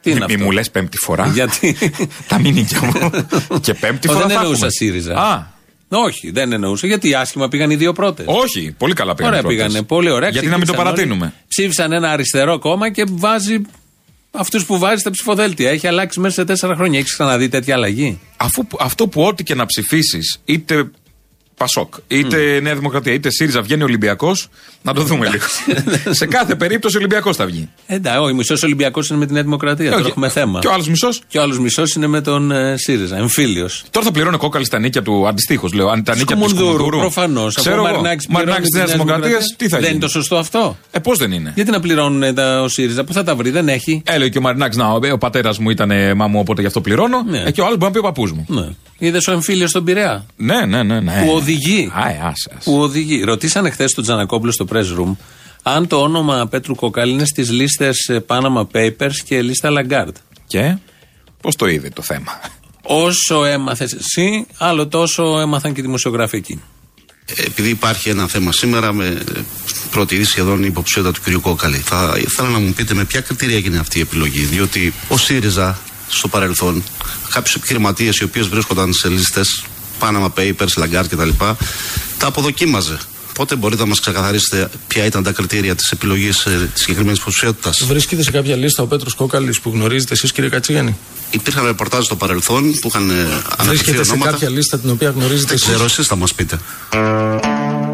[0.01, 1.77] Τι είναι Μη, μη αυτό; μου λες πέμπτη φορά; Γιατί;
[2.27, 3.09] Τα μήνυκια μου.
[3.65, 4.25] και πέμπτη Ω, φορά.
[4.25, 4.69] δεν θα εννοούσα έχουμε.
[4.69, 5.15] ΣΥΡΙΖΑ.
[5.15, 5.45] Α,
[5.89, 6.87] Όχι, δεν εννοούσα.
[6.87, 8.25] Γιατί άσχημα πήγαν οι δύο πρώτες.
[8.29, 9.35] όχι, πολύ καλά πήγανε.
[9.37, 9.65] Ωραία οι πρώτες.
[9.71, 9.85] πήγανε.
[9.87, 10.29] Πολύ ωραία.
[10.29, 11.25] Γιατί να μην το Ξεκίνησαν παρατείνουμε.
[11.25, 11.33] όλοι.
[11.47, 13.61] Ψήφισαν ένα αριστερό κόμμα και βάζει
[14.33, 15.69] αυτούς που βάζει στα ψηφοδέλτια.
[15.69, 16.99] Έχει αλλάξει μέσα σε τέσσερα χρόνια.
[16.99, 20.91] Έχεις ξαναδεί τέτοια αλλαγή; Αφού, αυτό που ό,τι και να ψηφίσεις, είτε
[21.63, 24.49] Πασόκ, είτε Νέα Δημοκρατία, είτε ΣΥΡΙΖΑ βγαίνει Ολυμπιακός,
[24.81, 25.43] να το δούμε λίγο.
[26.19, 27.69] σε κάθε περίπτωση Ολυμπιακός θα βγει.
[27.85, 29.89] Εντάξει, ο μισός Ολυμπιακός είναι με τη Νέα Δημοκρατία.
[29.89, 30.09] Τώρα Όχι.
[30.09, 30.59] έχουμε θέμα.
[30.59, 33.17] Και ο άλλος μισός; Και ο άλλος μισός είναι με τον ε, ΣΥΡΙΖΑ.
[33.17, 33.83] Εμφύλιος.
[33.91, 35.73] Τώρα θα πληρώνει κόκαλη στα νίκια του αντιστοίχως.
[35.73, 36.99] Λέω, αν τα νίκια του Κουμουνδούρου, Κουμουνδούρου.
[36.99, 37.55] προφανώς.
[37.55, 38.01] Ξέρω εγώ.
[38.29, 41.31] Μαρινάκης της Νέας Δημοκρατίας, τι θα Δεν γίνει; είναι το σωστό αυτό; Ε, πώς δεν
[41.31, 44.01] είναι; Γιατί να πληρώνουν ε, τα, ο ΣΥΡΙΖΑ, που θα τα βρει, δεν έχει.
[44.05, 47.23] Έλεγε και ο Μαρινάκης, να, ο πατέρας μου ήταν ε, μάμου, οπότε γι' αυτό πληρώνω.
[47.27, 47.43] Ναι.
[47.45, 48.45] Ε, και ο άλλος μπορεί να πει ο παππούς μου.
[48.47, 48.67] Ναι.
[48.97, 50.99] Είδες ο εμφύλιος στον Πειραιά; Ναι, ναι, ναι.
[50.99, 51.23] ναι.
[51.25, 51.91] Που οδηγεί.
[51.93, 52.57] Α, ε, άσε, άσε.
[52.63, 53.23] Που οδηγεί.
[53.23, 55.15] Ρωτήσανε χθες τον Τζανακόπουλο στο press room
[55.63, 60.15] αν το όνομα Πέτρου Κοκάλη είναι στις λίστες Panama Papers και λίστα Lagarde.
[60.47, 60.77] Και;
[61.41, 62.39] Πώς το είδε το θέμα;
[62.81, 66.61] Όσο έμαθες εσύ, άλλο τόσο έμαθαν και οι δημοσιογράφοι εκεί.
[67.35, 69.23] Επειδή υπάρχει ένα θέμα σήμερα με
[69.91, 71.41] πρώτη είδη σχεδόν υποψηφιότητα του κ.
[71.41, 74.45] Κόκαλη, θα ήθελα να μου πείτε με ποια κριτήρια έγινε αυτή η επιλογή.
[74.45, 76.83] Διότι ο ΣΥΡΙΖΑ στο παρελθόν,
[77.29, 79.63] κάποιου επιχειρηματίες οι οποίες βρίσκονταν σε λίστες
[80.03, 81.29] Panama Papers, Lagarde κτλ.,
[82.17, 82.97] τα αποδοκίμαζε
[83.33, 87.83] Πότε μπορείτε να μας ξεκαθαρίσετε ποια ήταν τα κριτήρια της επιλογής ε, της συγκεκριμένης υποψηφιότητας;
[87.87, 90.95] Βρίσκεται σε κάποια λίστα ο Πέτρος Κόκαλης που γνωρίζετε εσείς, κύριε Κατσίγανη.
[91.31, 94.31] Υπήρχαν ρεπορτάζ στο παρελθόν που είχαν ε, αναφερθεί Βρίσκεται σε ονόματα.
[94.31, 96.59] κάποια λίστα την οποία γνωρίζετε Δεν εσείς; ξέρω, εσείς θα μας πείτε.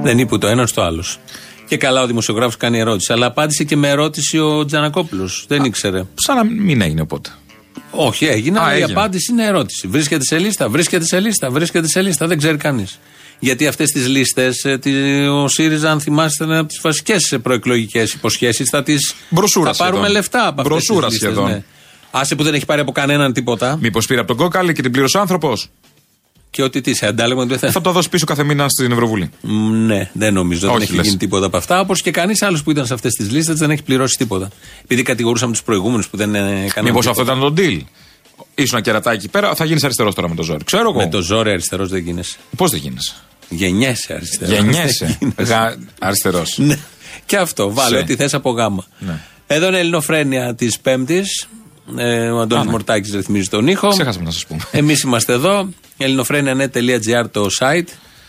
[0.04, 1.20] Δεν είπε το ένας στο άλλος.
[1.68, 3.14] Και καλά ο δημοσιογράφος κάνει ερώτηση.
[3.14, 5.46] Αλλά απάντησε και με ερώτηση ο Τζανακόπουλος.
[5.48, 6.04] Δεν ήξερε.
[6.16, 7.30] Σαν να μην έγινε οπότε.
[7.92, 8.92] Όχι, έγινε, Α, αλλά η έγινε.
[9.00, 9.88] απάντηση είναι ερώτηση.
[9.88, 12.28] Βρίσκεται σε λίστα, βρίσκεται σε λίστα, βρίσκεται σε λίστα.
[12.28, 13.00] Δεν ξέρει κανείς.
[13.40, 14.66] Γιατί αυτές τις λίστες,
[15.32, 18.70] ο ΣΥΡΙΖΑ, αν θυμάστε, είναι από τις βασικές προεκλογικές υποσχέσεις.
[18.70, 20.16] Θα τις Μπροσούρα Θα πάρουμε σχεδόν.
[20.16, 21.32] λεφτά από αυτές Μπροσούρα τι λίστες.
[21.32, 21.50] σχεδόν.
[21.52, 21.64] Ναι.
[22.12, 23.78] Άσε που δεν έχει πάρει από κανέναν τίποτα.
[23.82, 25.70] Μήπως πήρε από τον κόκαλη και την πλήρωσε ο άνθρωπος.
[26.52, 27.72] Και ότι τι, σε αντάλλαγμα δεν θα.
[27.72, 29.30] Θα το δώσει πίσω κάθε μήνα στην Ευρωβουλή.
[29.42, 30.68] Μ, Ναι, δεν νομίζω.
[30.68, 31.06] δεν Όχι, έχει λες.
[31.06, 31.80] γίνει τίποτα από αυτά.
[31.80, 34.50] Όπως και κανείς άλλος που ήταν σε αυτές τις λίστες δεν έχει πληρώσει τίποτα.
[34.84, 36.66] Επειδή κατηγορούσαμε τους προηγούμενους που δεν ε, έκαναν.
[36.84, 37.10] Μήπως τίποτα.
[37.10, 37.80] αυτό ήταν το deal;
[38.56, 40.64] Ήσουν ένα κερατάκι εκεί πέρα, θα γίνεις αριστερός τώρα με το ζόρι.
[40.64, 40.98] Ξέρω εγώ.
[41.00, 42.38] Με το ζόρι αριστερός δεν γίνεσαι.
[42.58, 43.14] Πώς δεν γίνεσαι;
[43.50, 44.54] Γεννιέσαι αριστερός.
[44.54, 45.18] Γεννιέσαι.
[46.00, 46.58] Αριστερός.
[46.58, 46.78] Ναι.
[47.26, 47.74] Και αυτό.
[47.74, 48.02] Βάλε Σε.
[48.02, 48.86] ό,τι θες από γάμα.
[49.00, 49.20] Ναι.
[49.48, 51.48] Εδώ είναι η Ελληνοφρένεια της Πέμπτης.
[51.98, 52.72] Ε, ο Αντώνης Α, ναι.
[52.72, 53.88] Μορτάκης ρυθμίζει τον ήχο.
[53.88, 54.62] Ξέχασαμε να σας πούμε.
[54.72, 55.70] Εμείς είμαστε εδώ.
[55.98, 57.88] ελληνοφρένια.net.gr το site.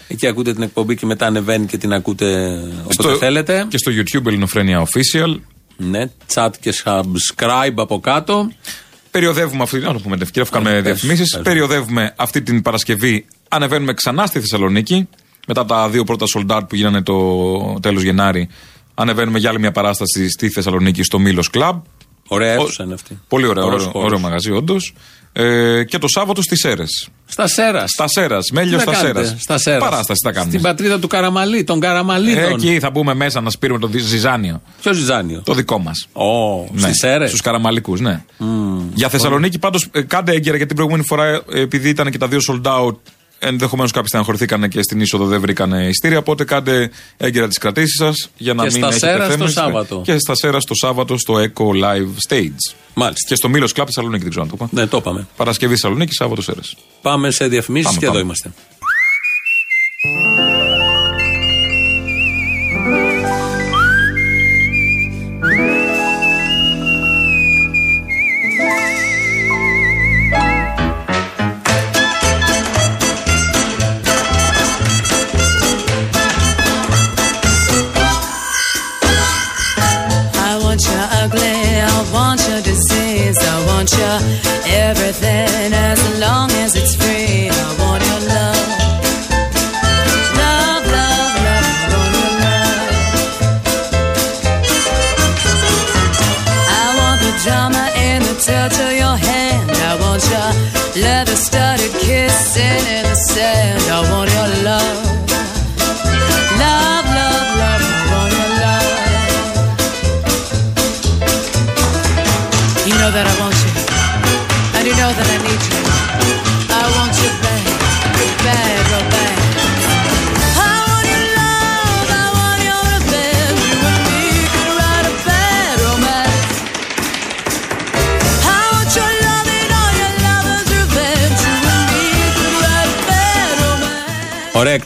[0.08, 3.66] Εκεί ακούτε την εκπομπή και μετά ανεβαίνει και την ακούτε όποτε θέλετε.
[3.68, 5.34] Και στο YouTube Ελληνοφρένια Official.
[5.76, 8.50] Ναι, chat και subscribe από κάτω.
[9.10, 9.78] Περιοδεύουμε αυτή.
[9.78, 11.34] Να το πούμε την ευκαιρία, αφού κάνουμε πες, διαφημίσεις.
[11.34, 11.42] πες.
[11.42, 13.26] Περιοδεύουμε αυτή την Παρασκευή.
[13.48, 15.08] Ανεβαίνουμε ξανά στη Θεσσαλονίκη.
[15.46, 17.16] Μετά τα δύο πρώτα sold out που γίνανε το
[17.80, 18.48] τέλος Γενάρη.
[18.94, 21.80] Ανεβαίνουμε για άλλη μια παράσταση στη Θεσσαλονίκη στο Μήλο Club.
[22.32, 23.20] Ωραία Ο- αίθουσα είναι αυτή.
[23.28, 24.06] Πολύ ωραίο, Ωραίος ωραίο, χώρος.
[24.06, 24.94] ωραίο μαγαζί, όντως.
[25.32, 27.08] Ε, και το Σάββατο στις Σέρες.
[27.26, 27.90] Στα Σέρας.
[27.90, 29.42] Στα Σέρας, Μέλιο Τι θα στα κάνετε Σέρας.
[29.42, 30.50] Στα Σέρας; Παράσταση θα κάνουμε.
[30.50, 32.52] Στην πατρίδα του Καραμαλή, των Καραμαλίδων.
[32.52, 34.62] Εκεί θα μπούμε μέσα να σπείρουμε το δι- ζυζάνιο.
[34.82, 35.42] Ποιο Ζιζάνιο.
[35.44, 36.08] Το δικό μας.
[36.12, 36.24] Ω,
[36.72, 38.22] Ναι, στις Σέρες; Στους Καραμαλικούς, ναι.
[38.94, 42.38] Για Θεσσαλονίκη πάντως κάντε έγκαιρα γιατί την προηγούμενη φορά, ε, επειδή ήταν και τα δύο
[42.48, 42.96] sold out,
[43.42, 46.18] ενδεχομένως κάποιοι στεναχωρηθήκαν και στην είσοδο δεν βρήκαν ειστήρια.
[46.18, 49.52] Οπότε κάντε έγκαιρα τις κρατήσεις σας για να Και μην στα έχετε Σέρας το θέμες.
[49.52, 50.02] Σάββατο.
[50.04, 52.74] Και στα Σέρα το Σάββατο στο Echo Live Stage.
[52.94, 53.28] Μάλιστα.
[53.28, 54.80] Και στο Μήλος Club Θεσσαλονίκη, δεν ξέρω αν το είπα.
[54.80, 55.26] Ναι, το είπαμε.
[55.36, 56.76] Παρασκευή Θεσσαλονίκη, Σάββατο Σέρες.
[57.02, 58.24] Πάμε σε διαφημίσεις Πάμε, και εδώ πάμε.
[58.24, 58.52] είμαστε.
[85.22, 87.09] Everything as long as it's free.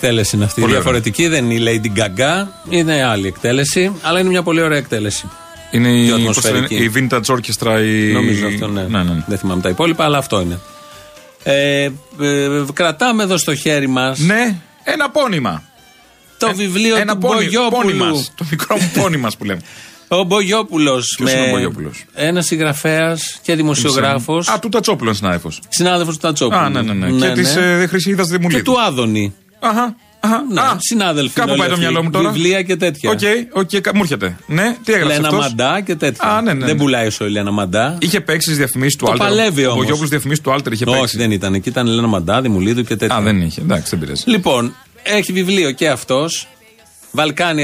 [0.05, 0.61] Εκτέλεση είναι αυτή.
[0.61, 4.79] Πολύ Διαφορετική δεν είναι η Lady Gaga, είναι άλλη εκτέλεση, αλλά είναι μια πολύ ωραία
[4.79, 5.29] εκτέλεση.
[5.71, 6.75] Είναι η, Πιο πώς ατμοσφαιρική.
[6.75, 7.81] λένε, η Vintage Orchestra.
[7.85, 8.13] Η...
[8.13, 8.83] Νομίζω αυτό ναι.
[8.83, 9.25] ναι, ναι.
[9.27, 10.59] Δεν θυμάμαι τα υπόλοιπα, αλλά αυτό είναι.
[11.43, 11.91] Ε, ε,
[12.73, 15.63] κρατάμε εδώ στο χέρι μας Ναι, ένα πόνημα.
[16.39, 17.97] το βιβλίο ένα του πόνι- πόνι Μπογιόπουλου.
[18.15, 18.33] μας.
[18.37, 19.61] Το μικρό μου πόνι μας που λέμε.
[20.09, 21.15] Ο Μπογιόπουλος.
[21.17, 24.49] Ποιος είναι ο Μπογιόπουλος; Ένα συγγραφέας και δημοσιογράφος.
[24.49, 25.61] Α, του Τατσόπουλου είναι συνάδελφος.
[25.69, 26.59] Συνάδελφος του Τατσόπουλου.
[26.61, 27.27] Α, ναι, ναι, ναι.
[27.29, 28.63] και της ε, Χρυσίδας Και Δημουλίδου.
[28.63, 29.35] του Άδωνη.
[29.65, 29.97] Αχα.
[30.21, 30.45] αχα.
[30.53, 31.35] Ναι, Α, συνάδελφοι.
[31.35, 32.11] Κάπου είναι πάει το όλοι μυαλό αυτοί.
[32.11, 32.31] μου τώρα.
[32.33, 33.11] Βιβλία και τέτοια.
[33.11, 33.19] OK,
[33.53, 34.37] OK, κα- μου έρχεται.
[34.47, 36.29] Ναι, τι έγραψες Λένα αυτός; Μαντά και τέτοια.
[36.29, 36.81] Α, ναι, ναι, Δεν ναι.
[36.83, 37.97] πουλάει όσο η Λένα Μαντά.
[38.01, 39.27] Είχε παίξει τι διαφημίσεις του Το Alter.
[39.27, 39.81] παλεύει Ο όμως.
[39.83, 41.17] Μπογιόπουλο διαφημίσεις του Alter είχε Όχι, παίξει.
[41.17, 41.55] δεν ήταν.
[41.55, 43.17] Εκεί ήταν η Λένα Μαντά, Δημουλίδου και τέτοια.
[43.17, 43.61] Α, δεν είχε.
[43.61, 44.23] Εντάξει, δεν πειράζει.
[44.27, 46.49] Λοιπόν, έχει βιβλίο και αυτός.
[47.11, 47.63] Βαλκάνι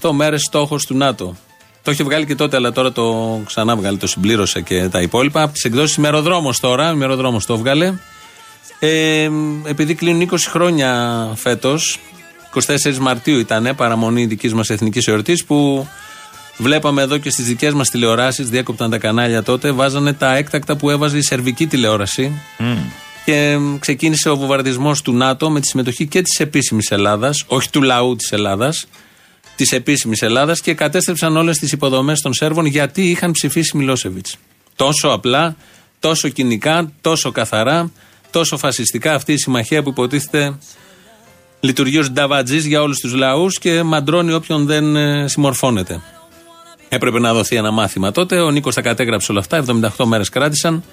[0.00, 1.36] 78 μέρες στόχος του ΝΑΤΟ.
[1.82, 5.42] Το είχε βγάλει και τότε, αλλά τώρα το ξανά βγάλει, το συμπλήρωσε και τα υπόλοιπα.
[5.42, 7.94] Από τις εκδόσεις ημεροδρόμο τώρα, ημεροδρόμο το έβγαλε.
[8.82, 9.30] Ε,
[9.64, 11.98] επειδή κλείνουν 20 χρόνια φέτος,
[12.66, 15.88] 24 Μαρτίου ήταν παραμονή δικής μας εθνικής εορτής που
[16.56, 20.90] βλέπαμε εδώ και στις δικές μας τηλεοράσεις, διέκοπταν τα κανάλια τότε, βάζανε τα έκτακτα που
[20.90, 22.32] έβαζε η σερβική τηλεόραση.
[23.24, 27.70] Και μ, ξεκίνησε ο βομβαρδισμός του ΝΑΤΟ με τη συμμετοχή και της επίσημης Ελλάδας, όχι
[27.70, 28.86] του λαού της Ελλάδας,
[29.56, 34.36] της επίσημης Ελλάδας και κατέστρεψαν όλες τις υποδομές των Σέρβων γιατί είχαν ψηφίσει Μιλόσεβιτς.
[34.76, 35.56] Τόσο απλά,
[36.00, 37.90] τόσο κοινικά, τόσο καθαρά,
[38.30, 40.54] τόσο φασιστικά αυτή η συμμαχία που υποτίθεται
[41.60, 46.00] Λειτουργεί ως νταβατζής για όλους τους λαούς και μαντρώνει όποιον δεν ε, συμμορφώνεται.
[46.88, 48.40] Έπρεπε να δοθεί ένα μάθημα τότε.
[48.40, 49.64] Ο Νίκος τα κατέγραψε όλα αυτά.
[49.96, 50.84] 78 μέρες κράτησαν.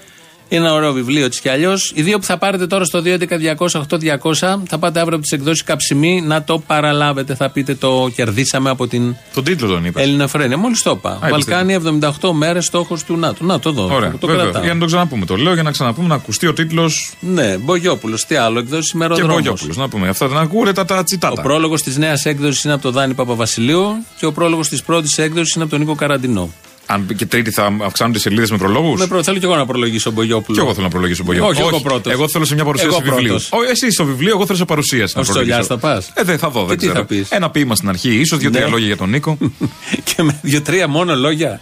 [0.49, 1.91] Είναι ένα ωραίο βιβλίο έτσι κι αλλιώς.
[1.95, 6.21] Οι δύο που θα πάρετε τώρα στο 2.11.200.8.200 θα πάτε αύριο από τις εκδόσεις Καψιμή
[6.21, 7.35] να το παραλάβετε.
[7.35, 10.01] Θα πείτε το κερδίσαμε από την Τον τίτλο τον είπα.
[10.01, 10.57] Ελληνοφρένεια.
[10.57, 11.17] Μόλις το είπα.
[11.17, 11.81] είπες Βαλκάνια
[12.21, 13.45] 78 μέρες στόχος του ΝΑΤΟ.
[13.45, 13.89] Να το δω.
[13.93, 14.43] Ωραία, το βέβαια.
[14.43, 14.63] κρατάω.
[14.63, 15.25] Για να το ξαναπούμε.
[15.25, 18.25] Το λέω για να ξαναπούμε να ακουστεί ο τίτλος Ναι, Μπογιόπουλος.
[18.25, 19.33] Τι άλλο, εκδόση και ημεροδρόμου.
[19.33, 19.77] Μπογιόπουλος.
[19.77, 20.07] Να πούμε.
[20.07, 21.41] Αυτά να ακούτε τα, τα Ο τσιτάτα.
[21.41, 23.85] πρόλογος της νέας έκδοσης είναι από τον Δάνη Παπαβασιλείου
[24.19, 26.49] και ο πρόλογος της πρώτης έκδοσης είναι από τον Νίκο Καραντινό.
[26.89, 28.97] Αν και τρίτη θα αυξάνονται οι σελίδες με προλόγου.
[28.97, 29.23] Με προ...
[29.23, 30.57] Θέλω και εγώ να προλογίσω Μπογιόπουλο.
[30.57, 31.51] Και εγώ θέλω να προλογίσω Μπογιόπουλο.
[31.65, 32.13] Όχι, εγώ πρώτος.
[32.13, 33.27] Εγώ θέλω σε μια παρουσίαση Εγώ βιβλίου.
[33.27, 33.49] πρώτος.
[33.51, 35.13] Όχι, εσύ στο βιβλίο, εγώ θέλω σε παρουσίαση.
[35.15, 35.57] να Ως προλογίσω.
[35.59, 36.99] Τσολιάς θα πας; Ε, δεν θα δω, δεν τι ξέρω.
[36.99, 38.71] θα πεις; Ένα ποίημα στην αρχή, ίσως δύο-τρία Ναι.
[38.71, 39.37] λόγια για τον Νίκο.
[40.15, 41.61] και με δύο-τρία μόνο λόγια.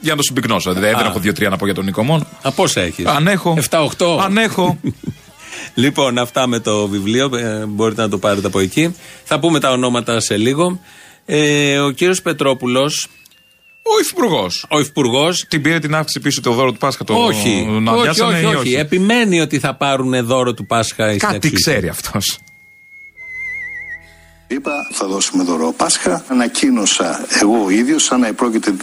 [0.00, 0.72] για να το συμπυκνώσω.
[0.72, 1.08] Δηλαδή, δεν Α.
[1.08, 2.26] έχω δύο-τρία να πω για τον Νίκο μόνο.
[2.42, 3.58] Α, πόσα έχεις; Αν έχω.
[3.70, 4.18] 7-8.
[4.24, 4.78] Αν έχω.
[5.74, 7.30] Λοιπόν, αυτά με το βιβλίο.
[7.36, 8.94] ε, μπορείτε να το πάρετε από εκεί.
[9.24, 10.80] Θα πούμε τα ονόματα σε λίγο.
[11.26, 13.08] Ε, ο κύριος Πετρόπουλος,
[13.82, 14.66] Ο υφυπουργός.
[14.70, 15.46] ο υφυπουργός.
[15.48, 17.04] Την πήρε την αύξηση πίσω το δώρο του Πάσχα.
[17.04, 18.74] Το Όχι, να όχι, αδειάσανε όχι, ή όχι.
[18.74, 21.56] Επιμένει ότι θα πάρουν δώρο του Πάσχα οι Κάτι συνταξιούχοι.
[21.56, 22.38] ξέρει αυτός.
[24.46, 26.24] Είπα θα δώσουμε δώρο Πάσχα.
[26.28, 28.74] Ανακοίνωσα εγώ ο ίδιος, σαν να επρόκειται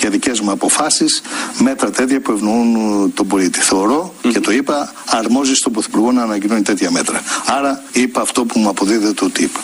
[0.00, 1.22] για δικές μου αποφάσεις,
[1.58, 3.60] μέτρα τέτοια που ευνοούν ε, τον πολίτη.
[3.60, 7.22] Θεωρώ και το είπα, αρμόζει στον Πρωθυπουργό να ανακοινώνει τέτοια μέτρα.
[7.46, 9.60] Άρα είπα αυτό που μου αποδίδεται ότι είπα.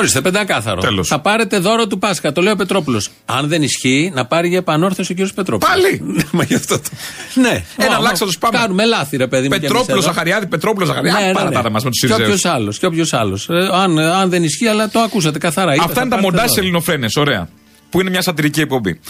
[0.00, 0.80] Ορίστε, πεντακάθαρο.
[0.80, 1.08] Τέλος.
[1.08, 2.32] Θα πάρετε δώρο του Πάσχα.
[2.32, 3.08] Το λέει ο Πετρόπουλος.
[3.24, 5.74] Αν δεν ισχύει, να πάρει για επανόρθωση ο κύριος Πετρόπουλος.
[5.74, 6.02] Πάλι!
[6.36, 6.88] Μα γι' αυτό το.
[7.34, 7.64] Ναι.
[7.76, 8.58] Ένα Μα, αλλάξα τους πάμε.
[8.58, 9.48] Κάνουμε λάθη, ρε παιδί μου.
[9.48, 10.06] κι εμείς Πετρόπουλο εδώ.
[10.06, 11.20] Ζαχαριάδη, Πετρόπουλο Ζαχαριάδη.
[11.20, 11.62] Ναι, ναι, Πάρα ναι.
[11.62, 12.26] τα μας με τους Και Σιριζέου.
[12.32, 12.78] όποιος άλλος.
[12.78, 13.48] Και όποιος άλλος.
[13.50, 15.74] Ε, αν, αν δεν ισχύει, αλλά το ακούσατε καθαρά.
[15.74, 16.60] Είπε, Αυτά θα είναι τα πάρετε μοντάζ δώρο.
[16.62, 17.16] ελληνοφρένες.
[17.16, 17.48] Ωραία.
[17.90, 19.00] Που είναι μια σατυρική εκπομπή.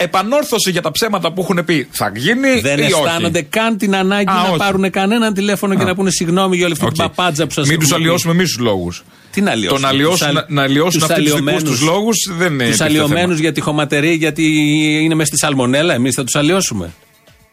[0.00, 3.96] Επανόρθωση για τα ψέματα που έχουν πει θα γίνει Δεν ή όχι; αισθάνονται καν την
[3.96, 4.56] ανάγκη Α, να όχι.
[4.58, 5.86] πάρουν κανέναν τηλέφωνο και Α.
[5.86, 6.92] να πούνε συγγνώμη για όλη αυτή Οκ.
[6.92, 9.04] την παπάντζα που σας Μην τους αλλοιώσουμε εμείς τους λόγους.
[9.30, 11.40] Τι να αλλοιώσουμε; Το να αλλοιώσουν, Τους να, αλλ- να αλλοιώσουν τους αυτού τους δικούς
[11.40, 12.64] αλλοιωμένους- τους λόγους δεν είναι.
[12.66, 13.34] Τους επί αλλοιωμένους θέμα.
[13.40, 14.44] για τη χωματερή, γιατί
[15.02, 16.92] είναι μέσα στη σαλμονέλα, εμείς θα τους αλλοιώσουμε.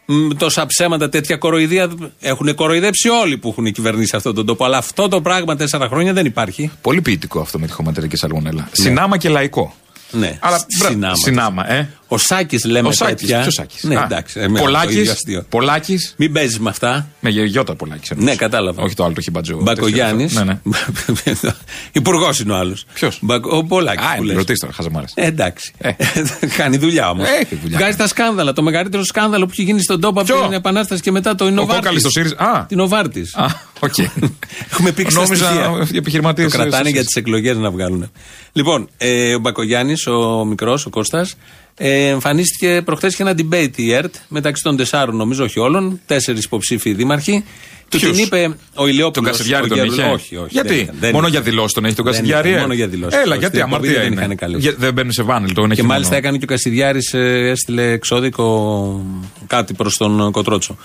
[0.06, 1.88] Μ, Τόσα ψέματα, τέτοια κοροϊδία.
[2.20, 4.64] Έχουν κοροϊδέψει όλοι που έχουν κυβερνήσει αυτόν τον τόπο.
[4.64, 6.70] Αλλά αυτό το πράγμα τέσσερα χρόνια δεν υπάρχει.
[6.80, 8.68] Πολύ ποιητικό αυτό με τη χωματερική σαλμονέλα.
[8.72, 9.74] Συνάμα και λαϊκό.
[10.10, 11.14] Ναι, Αλλά Σ- μπρα- συνάμα.
[11.14, 11.88] συνάμα, ε.
[12.08, 13.40] Ο Σάκης λέμε Ο Σάκης, τέτοια.
[13.40, 14.40] ποιος Σάκης; Ναι, Α, εντάξει.
[14.40, 15.44] εμένα το Πολάκης, ίδιο αστείο.
[15.48, 16.14] Πολάκης.
[16.16, 17.08] Μην παίζεις με αυτά.
[17.20, 18.10] Με γιώτα Πολάκης.
[18.16, 18.82] Ναι, κατάλαβα.
[18.82, 19.58] Όχι το άλλο το χιμπατζό.
[19.62, 20.34] Μπακογιάννης.
[20.34, 20.58] Ναι, ναι.
[21.92, 22.84] Υπουργός είναι ο άλλος.
[22.94, 24.04] Ποιος; Ο Πολάκης.
[24.06, 25.12] Α, είναι ρωτή τώρα, χαζομάρες.
[25.14, 25.72] Ε, εντάξει.
[25.78, 25.90] Ε.
[26.58, 27.28] Κάνει δουλειά όμως.
[27.40, 27.78] Έχει δουλειά.
[27.78, 28.52] Βγάζει τα σκάνδαλα.
[28.52, 31.46] Το μεγαλύτερο σκάνδαλο που έχει γίνει στον τόπο από Ποιο; την Επανάσταση και μετά το
[31.46, 32.36] είναι ο Ο Κόκκαλης στο ΣΥΡΙΖΑ.
[32.38, 32.64] Α.
[32.66, 33.34] Την Οβάρτης.
[33.34, 33.46] Α,
[33.80, 33.98] οκ.
[34.72, 35.86] Έχουμε πήξει τα Νόμιζα στοιχεία.
[35.92, 36.92] οι επιχειρηματίες, Το κρατάνε εσείς.
[36.92, 38.10] για τις εκλογές να βγάλουν.
[38.52, 41.36] Λοιπόν, ε, ο Μπακογιάννης, ο μικρός, ο Κώστας,
[41.78, 46.44] ε, εμφανίστηκε προχθές και ένα debate η ΕΡΤ μεταξύ των τεσσάρων, νομίζω, όχι όλων, τέσσερις
[46.44, 47.44] υποψήφοι δήμαρχοι.
[47.88, 49.12] Τους Ποιους; την είπε ο Ηλιόπουλος.
[49.12, 50.48] Τον Κασιδιάρη τον είχε; Όχι, όχι.
[50.50, 51.30] Γιατί; δεν ήταν, δεν μόνο ήταν.
[51.30, 52.48] για δηλώσεις τον έχει τον Δεν Κασιδιάρη.
[52.48, 53.14] ήταν, ε; μόνο για δηλώσεις.
[53.14, 54.20] Έλα, Στην γιατί εκπομπή αμαρτία δεν είναι.
[54.20, 54.60] είχαν καλέσει.
[54.60, 57.90] Για- Δεν μπαίνουν σε βάνελ, τον έχει Και μάλιστα μόνο- έκανε και ο Κασιδιάρης, έστειλε
[57.90, 59.04] εξώδικο
[59.46, 60.76] κάτι προς τον Κοτρότσο.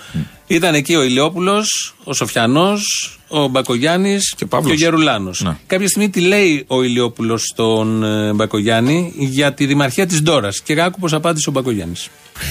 [0.46, 2.82] Ήταν εκεί ο Ηλιόπουλος, ο Σοφιανός,
[3.32, 4.72] ο Μπακογιάννης και, Παύλος.
[4.72, 5.42] ο Γερουλάνος.
[5.42, 5.56] Ναι.
[5.66, 10.60] Κάποια στιγμή τι λέει ο Ηλιόπουλος στον ε, Μπακογιάννη για τη δημαρχία της Ντόρας.
[10.60, 12.08] Και άκου πώ απάντησε ο Μπακογιάννης.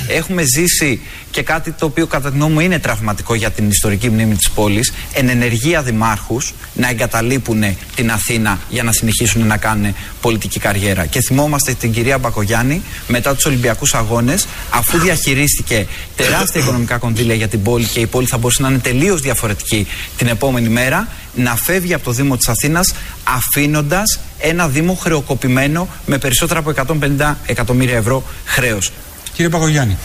[0.07, 4.09] Έχουμε ζήσει και κάτι το οποίο κατά τη γνώμη μου είναι τραυματικό για την ιστορική
[4.09, 7.63] μνήμη της πόλης εν ενεργεία δημάρχους να εγκαταλείπουν
[7.95, 11.05] την Αθήνα για να συνεχίσουν να κάνουν πολιτική καριέρα.
[11.05, 17.47] Και θυμόμαστε την κυρία Μπακογιάννη μετά τους Ολυμπιακούς Αγώνες αφού διαχειρίστηκε τεράστια οικονομικά κονδύλια για
[17.47, 21.55] την πόλη και η πόλη θα μπορούσε να είναι τελείως διαφορετική την επόμενη μέρα να
[21.55, 26.73] φεύγει από το Δήμο της Αθήνας αφήνοντας ένα Δήμο χρεοκοπημένο με περισσότερα από
[27.19, 28.91] 150 εκατομμύρια ευρώ χρέος.
[29.33, 29.97] Κύριε Παγωγιάννη,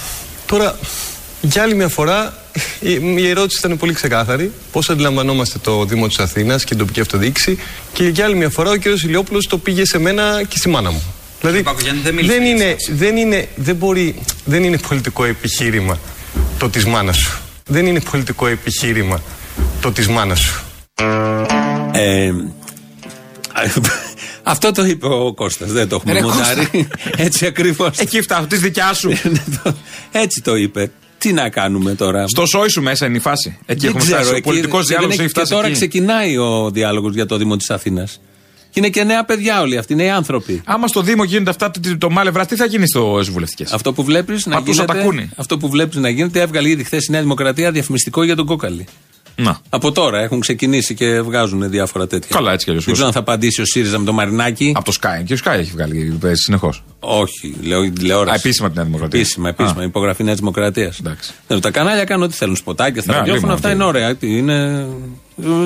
[0.47, 0.79] τώρα
[1.41, 2.35] για άλλη μια φορά
[2.81, 4.53] η, η ερώτηση ήταν πολύ ξεκάθαρη.
[4.73, 7.59] Πώς αντιλαμβανόμαστε το Δήμο της Αθήνας και την τοπική αυτοδιοίκηση.
[7.93, 8.85] Και για άλλη μια φορά ο κ.
[8.85, 11.03] Ηλιόπουλος το πήγε σε μένα και στη μάνα μου.
[11.41, 12.97] Δηλαδή Παπαγιάννη, δεν μίλησε δεν, για είναι, εσάς.
[12.97, 15.99] δεν, είναι, δεν, μπορεί, δεν είναι πολιτικό επιχείρημα
[16.59, 17.41] το της μάνας σου.
[17.67, 19.23] Δεν είναι πολιτικό επιχείρημα
[19.81, 20.65] το της μάνας σου.
[21.93, 22.31] Ε,
[24.49, 26.89] αυτό το είπε ο Κώστας, δεν το έχουμε Ρε, μοντάρει.
[27.27, 27.99] Έτσι ακριβώς.
[27.99, 29.11] Εκεί φτάνω, της δικιάς σου.
[30.13, 30.91] Έτσι το είπε.
[31.19, 33.59] Τι να κάνουμε τώρα; Στο σόι σου μέσα είναι η φάση.
[33.67, 34.33] Εκεί Δεν έχουμε ξέρω, φτάσει.
[34.33, 35.49] Ο εκεί- πολιτικός και δεν διάλογος έχει- έχει φτάσει.
[35.49, 35.75] Και τώρα εκεί.
[35.77, 38.21] ξεκινάει ο διάλογος για το Δήμο της Αθήνας.
[38.71, 40.63] Και είναι και νέα παιδιά όλοι αυτοί, νέοι άνθρωποι.
[40.65, 44.05] Άμα στο Δήμο γίνεται αυτά το, το μάλευρα, τι θα γίνει στο βουλευτικές; Αυτό που
[44.05, 44.93] βλέπεις να Μα τους γίνεται.
[44.93, 45.29] ατακούνε.
[45.37, 48.87] Αυτό που βλέπεις να γίνεται, έβγαλε ήδη χθες η Νέα Δημοκρατία διαφημιστικό για τον Κόκαλη.
[49.37, 49.59] Να.
[49.69, 52.29] Από τώρα έχουν ξεκινήσει και βγάζουν διάφορα τέτοια.
[52.33, 52.85] Καλά, έτσι κι αλλιώς.
[52.85, 54.73] Δεν ξέρω αν θα απαντήσει ο ΣΥΡΙΖΑ με το Μαρινάκι.
[54.77, 55.25] Από το Sky.
[55.25, 56.85] Και ο Sky έχει βγάλει συνεχώς.
[57.01, 58.31] Όχι, λέω η τηλεόραση.
[58.31, 59.19] Α, επίσημα την Νέα Δημοκρατία.
[59.21, 59.81] Επίσημα, επίσημα.
[59.81, 59.85] Α.
[59.85, 60.99] Υπογραφή Νέα Δημοκρατίας.
[60.99, 61.33] Εντάξει.
[61.61, 62.57] Τα κανάλια κάνουν ό,τι θέλουν.
[62.57, 63.75] Σποτάκια στα Ναι, ραδιόφωνα, λίγο, αυτά ναι.
[63.75, 64.17] είναι ωραία.
[64.21, 64.87] Είναι Ε,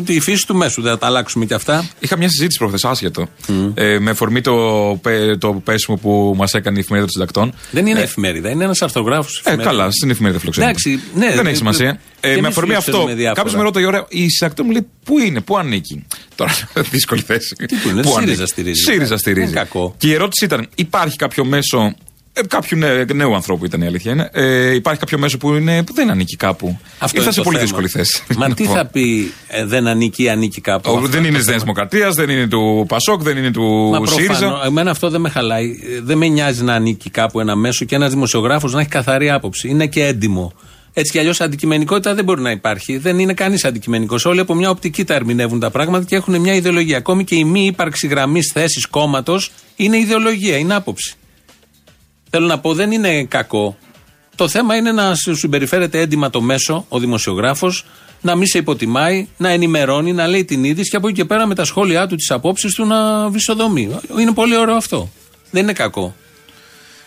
[0.05, 1.89] Τη φύση του μέσου, δεν θα τα αλλάξουμε κι αυτά.
[2.01, 3.29] Είχα μια συζήτηση προχθές, άσχετο.
[3.75, 4.55] Ε, με αφορμή το,
[5.03, 7.59] πέ- το πέσιμο που μας έκανε η εφημερίδα των συντακτών.
[7.71, 9.29] Δεν είναι εφημερίδα, είναι ένας αρθογράφο.
[9.45, 10.69] Ε, καλά, στην εφημερίδα φιλοξενία.
[10.69, 11.93] Εντάξει, ναι, Δεν ε, έχει σημασία.
[12.21, 13.35] και Ε, εμείς με αφορμή αυτό, φιλοξενούμε διάφορα.
[13.35, 16.53] κάποιος με ρωτάει, ωραία, η συντακτών μου λέει πού είναι, πού ανήκει; Τώρα,
[16.91, 17.55] δύσκολη θέση.
[17.55, 18.81] Τι που είναι, Πού ΣΥΡΙΖΑ ανήκει; στηρίζει.
[18.83, 19.47] ΣΥΡΙΖΑ στηρίζει.
[19.47, 19.95] Είναι κακό.
[19.99, 21.95] Και η ερώτηση ήταν, υπάρχει κάποιο μέσο.
[22.33, 24.13] Ε, κάποιου νέ, νέου ανθρώπου ήταν η αλήθεια.
[24.13, 24.31] Είναι.
[24.33, 26.79] Ε, υπάρχει κάποιο μέσο που, είναι, που δεν ανήκει κάπου.
[26.99, 27.69] Αυτό Ήρθα είναι σε το πολύ θέμα.
[27.69, 28.23] δύσκολη θέση.
[28.37, 28.77] Μα τι Λοιπόν.
[28.77, 31.45] θα πει ε, δεν ανήκει ή ανήκει κάπου; Ο- Αυτό δεν είναι το τη Νέα
[31.45, 31.59] θέμα.
[31.59, 33.63] Δημοκρατία, δεν είναι του Πασόκ, δεν είναι του
[34.01, 34.27] Μα ΣΥΡΙΖΑ.
[34.39, 35.65] προφανώς, εμένα αυτό δεν με χαλάει.
[35.97, 39.31] Ε, Δεν με νοιάζει να ανήκει κάπου ένα μέσο και ένας δημοσιογράφος να έχει καθαρή
[39.31, 39.69] άποψη.
[39.69, 40.53] Είναι και έντιμο.
[40.93, 42.97] Έτσι κι αλλιώς αντικειμενικότητα δεν μπορεί να υπάρχει.
[42.99, 44.25] Δεν είναι κανείς αντικειμενικός.
[44.25, 46.97] Όλοι από μια οπτική τα ερμηνεύουν τα πράγματα και έχουν μια ιδεολογία.
[46.97, 51.15] Ακόμη και η μη ύπαρξη γραμμής θέσης κόμματος είναι ιδεολογία, είναι άποψη.
[52.31, 53.77] Θέλω να πω, δεν είναι κακό.
[54.37, 57.85] Το θέμα είναι να σου συμπεριφέρεται έντιμα το μέσο, ο δημοσιογράφος,
[58.21, 61.47] να μην σε υποτιμάει, να ενημερώνει, να λέει την είδηση και από εκεί και πέρα
[61.47, 63.97] με τα σχόλιά του, τις απόψεις του να βυσοδομεί.
[64.21, 65.11] Είναι πολύ ωραίο αυτό.
[65.51, 66.15] Δεν είναι κακό.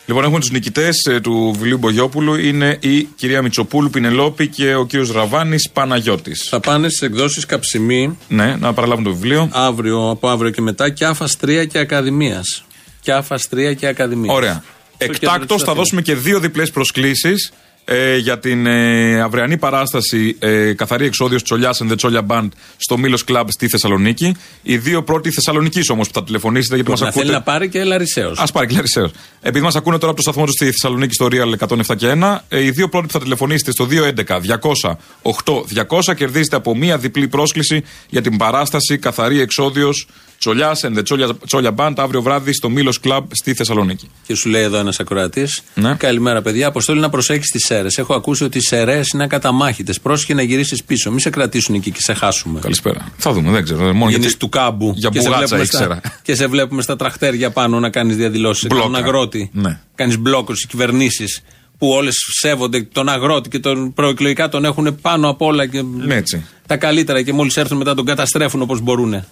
[0.06, 2.36] Λοιπόν, έχουμε τους νικητές του βιβλίου Μπογιόπουλου.
[2.36, 6.48] Είναι η κυρία Μητσοπούλου Πινελόπη και ο κύριος Ραβάνης Παναγιώτης.
[6.50, 9.50] Θα πάνε στις εκδόσεις Καψιμή Ναι, να παραλάβουν το βιβλίο.
[9.52, 12.64] αύριο, από αύριο και μετά και άφας 3 και Ακαδημίας.
[13.02, 14.36] Και άφας 3 και Ακαδημίας.
[14.36, 14.64] Ωραία.
[15.04, 15.76] Στο κέντρο Εκτάκτο της θα Αθήνας.
[15.76, 17.52] δώσουμε και δύο διπλές προσκλήσεις
[17.86, 22.98] ε, για την ε, αυριανή παράσταση ε, Καθαρή Εξόδιος Τσολιάς and the Τσόλια Band στο
[22.98, 24.36] Μήλο Club στη Θεσσαλονίκη.
[24.62, 27.38] Οι δύο πρώτοι Θεσσαλονίκη όμως που θα τηλεφωνήσετε γιατί μας Να θέλει ακούτε.
[27.38, 28.39] να πάρει και Λαρισαίος.
[28.39, 29.12] Α πάρει και Λαρισαίος.
[29.42, 32.38] Επειδή μας ακούνε τώρα από το σταθμό τους στη Θεσσαλονίκη στο Real 107 και 1,
[32.48, 35.63] ε, οι δύο πρώτοι που θα τηλεφωνήσετε στο 211 200 8
[36.10, 40.08] 200 κερδίζετε από μία διπλή πρόσκληση για την παράσταση Καθαρή Εξόδιος
[40.44, 44.10] Τσολιάς and the Τσόλια, Τσόλια Band αύριο βράδυ στο Μήλος Club στη Θεσσαλονίκη.
[44.28, 45.62] Και σου λέει εδώ ένας ακροατής.
[45.76, 45.94] Ναι.
[45.96, 46.68] Καλημέρα, παιδιά.
[46.68, 47.88] Αποστόλη να προσέχεις τις σέρε.
[47.96, 50.00] Έχω ακούσει ότι οι σέρε είναι ακαταμάχητες.
[50.00, 51.12] Πρόσεχε να γυρίσεις πίσω.
[51.12, 52.60] Μη σε κρατήσουν εκεί και σε χάσουμε.
[52.60, 53.12] Καλησπέρα.
[53.18, 53.80] Θα δούμε, δεν ξέρω.
[53.80, 54.94] Μόνο Γίνεις γιατί- του κάμπου.
[54.96, 56.00] Για και σε, μπουγάτσα βλέπουμε ήξερα.
[56.04, 58.68] στα, και σε βλέπουμε στα τραχτέρια πάνω να κάνεις διαδηλώσεις.
[58.68, 58.84] Μπλόκα.
[58.84, 59.50] Τον αγρότη.
[59.54, 59.80] Ναι.
[59.96, 61.42] Κάνεις μπλόκο στι κυβερνήσεις
[61.78, 66.16] που όλες σέβονται τον αγρότη και τον προεκλογικά τον έχουν πάνω απ' όλα και Ναι,
[66.16, 66.46] έτσι.
[66.68, 69.24] τα καλύτερα και μόλις έρθουν μετά τον καταστρέφουν όπως μπορούν.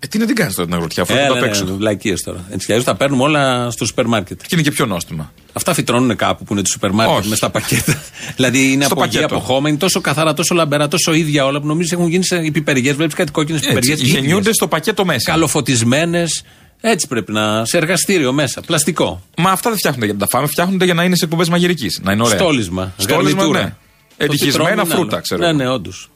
[0.00, 1.64] Ε, τι να την κάνεις τώρα την αγροτιά, αφού Ε, τα ναι, απ' έξω.
[1.64, 2.44] ναι, βλακίες τώρα.
[2.50, 4.40] Έτσι κι αλλιώς τα παίρνουμε όλα στο σούπερ μάρκετ.
[4.40, 5.32] Και είναι και πιο νόστιμα.
[5.52, 7.28] Αυτά φυτρώνουν κάπου που είναι του σούπερ μάρκετ Όχι.
[7.28, 8.02] μες στα πακέτα.
[8.36, 9.34] δηλαδή είναι Στο από γη, πακέτο.
[9.36, 12.38] από χώμα, είναι τόσο καθαρά, τόσο λαμπερά, τόσο ίδια όλα που νομίζεις έχουν γίνει σε
[12.52, 12.94] πιπεριές.
[12.94, 15.30] Βλέπεις κάτι κόκκινες πιπεριές; Έτσι, γεννιούνται στο πακέτο μέσα.
[15.30, 16.42] Καλοφωτισμένες.
[16.80, 17.64] Έτσι πρέπει να.
[17.64, 18.60] σε εργαστήριο μέσα.
[18.60, 19.22] Πλαστικό.
[19.36, 22.00] Μα αυτά δεν φτιάχνονται για να τα φάμε, φτιάχνονται για να είναι σε εκπομπέ μαγειρικής.
[22.02, 22.38] Να είναι ωραία.
[22.38, 22.92] Στόλισμα.
[22.96, 23.62] Στόλισμα, γαρνιτούρα.
[23.62, 23.68] ναι.
[24.16, 25.22] Το Ευτυχισμένα τιτρόμι είναι φρούτα, άλλο.
[25.22, 25.40] ξέρω.
[25.40, 25.56] Ναι, εγώ.
[25.56, 26.10] ναι, όντως.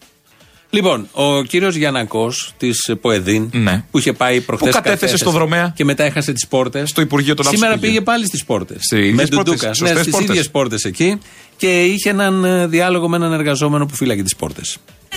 [0.75, 3.85] Λοιπόν, ο κύριος Γιανακός της Ποεδίν Ναι.
[3.91, 4.69] που είχε πάει προχθές.
[4.69, 5.73] Που κατέθεσε στο δρομέα.
[5.77, 6.89] Και μετά έχασε τις πόρτες.
[6.91, 7.91] Στο Υπουργείο των Σήμερα Αψυχικών.
[7.95, 8.77] πήγε πάλι στις πόρτες.
[8.81, 9.67] Σε ίδιες Με πόρτες, ντουντούκα.
[9.75, 10.29] σωστές Ναι, στις πόρτες.
[10.31, 11.19] ίδιες πόρτες εκεί.
[11.57, 14.77] Και είχε έναν ε, διάλογο με έναν εργαζόμενο που φύλαγε τις πόρτες.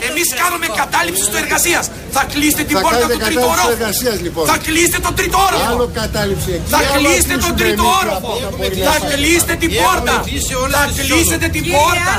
[0.10, 1.84] Εμείς κάνουμε κατάληψη στο εργασίας.
[2.15, 3.75] Θα κλείσετε την Θα πόρτα κάνετε του τρίτου κατάληψη όροφου.
[3.77, 4.43] εργασίας, λοιπόν.
[4.51, 5.67] Θα κλείσετε τον τρίτο όροφο.
[5.73, 6.67] Άλλο κατάληψη εκεί.
[6.73, 8.31] Θα άλλο κλείσετε τον αφήσουμε τρίτο εμείς όροφο.
[8.34, 9.10] από τα μπορεί να Θα φάει.
[9.13, 10.13] κλείσετε την πόρτα.
[10.77, 12.13] Θα κλείσετε την πόρτα.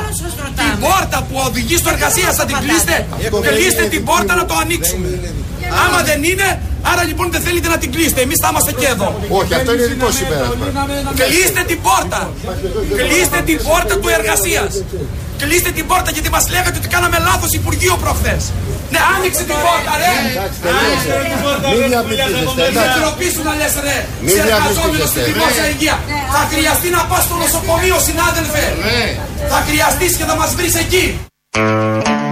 [0.63, 2.97] Την πόρτα που οδηγεί στο εργασίας θα την κλείσετε.
[3.49, 5.07] Κλείστε την πόρτα να το ανοίξουμε.
[5.85, 6.49] Άμα δεν είναι,
[6.91, 8.21] άρα λοιπόν δεν θέλετε να την κλείσετε.
[8.27, 9.09] Εμείς θα είμαστε και εδώ.
[9.39, 10.67] Όχι, αυτό είναι δικό συμπέρασμα.
[11.21, 12.21] Κλείστε την πόρτα.
[13.01, 14.71] Κλείστε την πόρτα του εργασίας.
[15.43, 18.43] Κλείστε την πόρτα γιατί μας λέγατε ότι κάναμε λάθος Υπουργείο προχθές.
[18.93, 20.15] Ναι, άνοιξε την πόρτα, ρε!
[21.73, 22.63] Μην διαπληκτίζεστε.
[22.63, 22.99] Δεν εντάξει.
[23.01, 23.99] τροπή σου να λε, ρε!
[24.25, 25.33] Μην Σε εργαζόμενο στην διαπληκτίζεστε.
[25.33, 25.97] δημόσια υγεία.
[26.35, 28.65] Θα χρειαστεί να πας στο νοσοκομείο, συνάδελφε.
[29.53, 31.05] Θα χρειαστείς και θα μας βρεις εκεί.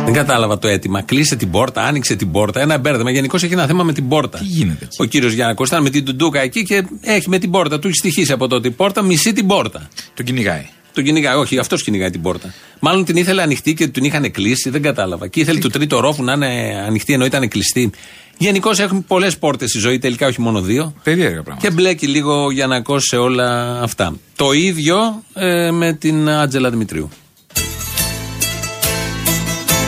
[0.05, 1.03] Δεν κατάλαβα το αίτημα.
[1.03, 2.61] Κλείσε την πόρτα, άνοιξε την πόρτα.
[2.61, 3.11] Ένα μπέρδεμα.
[3.11, 4.39] Γενικώς έχει ένα θέμα με την πόρτα.
[4.39, 4.97] Τι γίνεται εκεί.
[4.99, 7.79] Ο κύριος Γιάννακος ήταν με την τουντούκα εκεί και έχει με την πόρτα.
[7.79, 9.89] Του έχει στοιχήσει από τότε η πόρτα, μισεί την πόρτα.
[10.15, 10.67] Τον κυνηγάει.
[10.95, 12.55] Τον κυνηγάει, όχι, αυτός κυνηγάει την πόρτα.
[12.81, 15.29] Μάλλον την ήθελε ανοιχτή και την είχαν κλείσει, δεν κατάλαβα.
[15.29, 17.91] Και ήθελε του τρίτου ρόφου να είναι ανοιχτή ενώ ήταν κλειστή.
[18.39, 20.95] Γενικώς έχουμε πολλές πόρτες στη ζωή, τελικά όχι μόνο δύο.
[21.03, 21.69] Περίεργα πράγματα.
[21.69, 24.17] Και μπλέκει λίγο ο Γιανακός σε όλα αυτά.
[24.37, 27.09] Το ίδιο ε, με την Άτζελα Δημητρίου.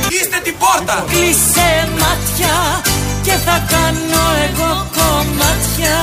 [0.08, 1.04] Κλείστε την πόρτα.
[1.10, 2.82] Κλείσε μάτια
[3.22, 5.98] και θα κάνω εγώ κομμάτια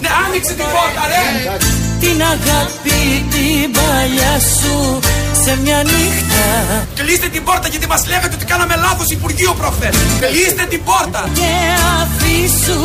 [0.00, 1.85] Ναι, άνοιξε την πόρτα, ρε!
[2.00, 4.98] Την αγάπη την παλιά σου
[5.44, 6.46] σε μια νύχτα
[6.94, 9.90] Κλείστε την πόρτα γιατί μας λέγατε ότι κάναμε λάθος Υπουργείο προχθέ.
[10.20, 11.28] Κλείστε την πόρτα.
[11.34, 11.52] Και
[12.00, 12.80] αφήσου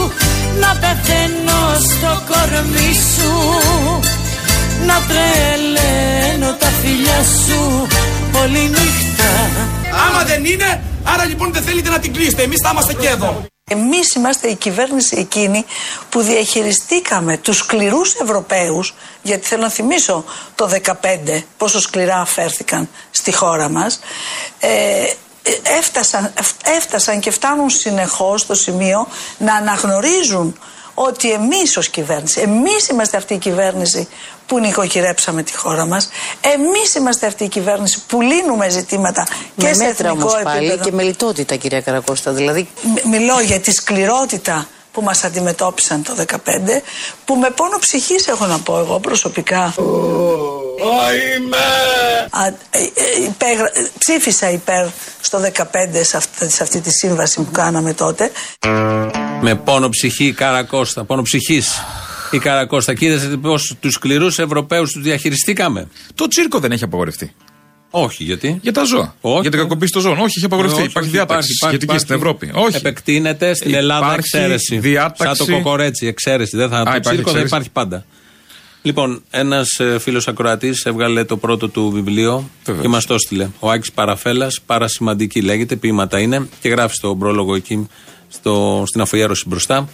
[0.61, 3.31] να πεθαίνω στο κορμί σου
[4.87, 7.87] Να τρελαίνω τα φιλιά σου
[8.41, 9.31] όλη νύχτα
[10.07, 12.43] Άμα δεν είναι, άρα λοιπόν δεν θέλετε να την κλείσετε.
[12.43, 13.50] Εμείς θα είμαστε και εδώ.
[13.71, 15.65] Εμείς είμαστε η κυβέρνηση εκείνη
[16.09, 20.23] που διαχειριστήκαμε τους σκληρούς Ευρωπαίους, γιατί θέλω να θυμίσω
[20.55, 23.99] το 2015 πόσο σκληρά αφέρθηκαν στη χώρα μας,
[24.59, 24.67] ε,
[25.43, 30.59] ε, έφτασαν, εφ- έφτασαν και φτάνουν συνεχώς στο σημείο να αναγνωρίζουν
[30.93, 34.07] ότι εμείς ως κυβέρνηση, εμείς είμαστε αυτή η κυβέρνηση
[34.51, 36.09] που νοικοκυρέψαμε τη χώρα μας,
[36.41, 39.23] εμείς είμαστε αυτή η κυβέρνηση που λύνουμε ζητήματα
[39.57, 40.83] και με σε μέτρα εθνικό όμως πάλι επίπεδο.
[40.83, 42.31] και με λιτότητα, κυρία Καρακώστα.
[42.31, 46.81] Δηλαδή, Μ- Μιλώ για τη σκληρότητα που μας αντιμετώπισαν το 2015
[47.25, 49.73] που με πόνο ψυχής έχω να πω εγώ προσωπικά
[52.29, 54.85] Α, ε, ε, υπέγρα- ε, ψήφισα υπέρ
[55.21, 58.31] στο 15 σε αυτή, σε αυτή τη σύμβαση που κάναμε τότε
[59.41, 61.03] Με πόνο ψυχή η Καρακώστα.
[61.03, 61.81] Πόνο ψυχής
[62.35, 62.93] η Καρακώστα.
[62.93, 65.87] Και είδε πώς τους σκληρούς Ευρωπαίους τους διαχειριστήκαμε.
[66.15, 67.33] Το τσίρκο δεν έχει απαγορευτεί.
[67.93, 69.15] Όχι, γιατί; Για τα ζώα.
[69.21, 69.41] Όχι.
[69.41, 70.17] Για την κακοποίηση των ζώων.
[70.17, 70.77] Όχι, έχει απαγορευτεί.
[70.79, 72.03] Όχι, υπάρχει όχι, διάταξη υπάρχει, σχετική υπάρχει.
[72.03, 72.51] στην Ευρώπη.
[72.53, 72.75] Όχι.
[72.75, 74.79] Επεκτείνεται στην Ελλάδα Υπάρχει εξαίρεση.
[74.79, 76.57] διάταξη- Σαν το κοκορέτσι, εξαίρεση.
[76.57, 77.45] Δεν θα, το υπάρχει τσίρκο δεν εξαίρεση.
[77.47, 78.05] υπάρχει πάντα.
[78.81, 79.67] Λοιπόν, ένας
[79.99, 82.83] φίλος ακροατής έβγαλε το πρώτο του βιβλίο Βεβαίως.
[82.83, 83.47] και μας το έστειλε.
[83.59, 87.87] Ο Άκης Παραφέλας, Παρασημαντική λέγεται, ποίηματα είναι και γράφει στον πρόλογο εκεί,
[88.27, 89.89] στο, στην αφιέρωση μπροστά.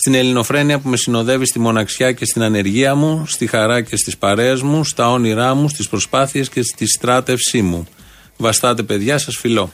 [0.00, 4.16] Στην ελληνοφρένεια που με συνοδεύει στη μοναξιά και στην ανεργία μου, στη χαρά και στις
[4.16, 7.86] παρέες μου, στα όνειρά μου, στις προσπάθειες και στη στράτευσή μου.
[8.36, 9.72] Βαστάτε, παιδιά, σας φιλώ.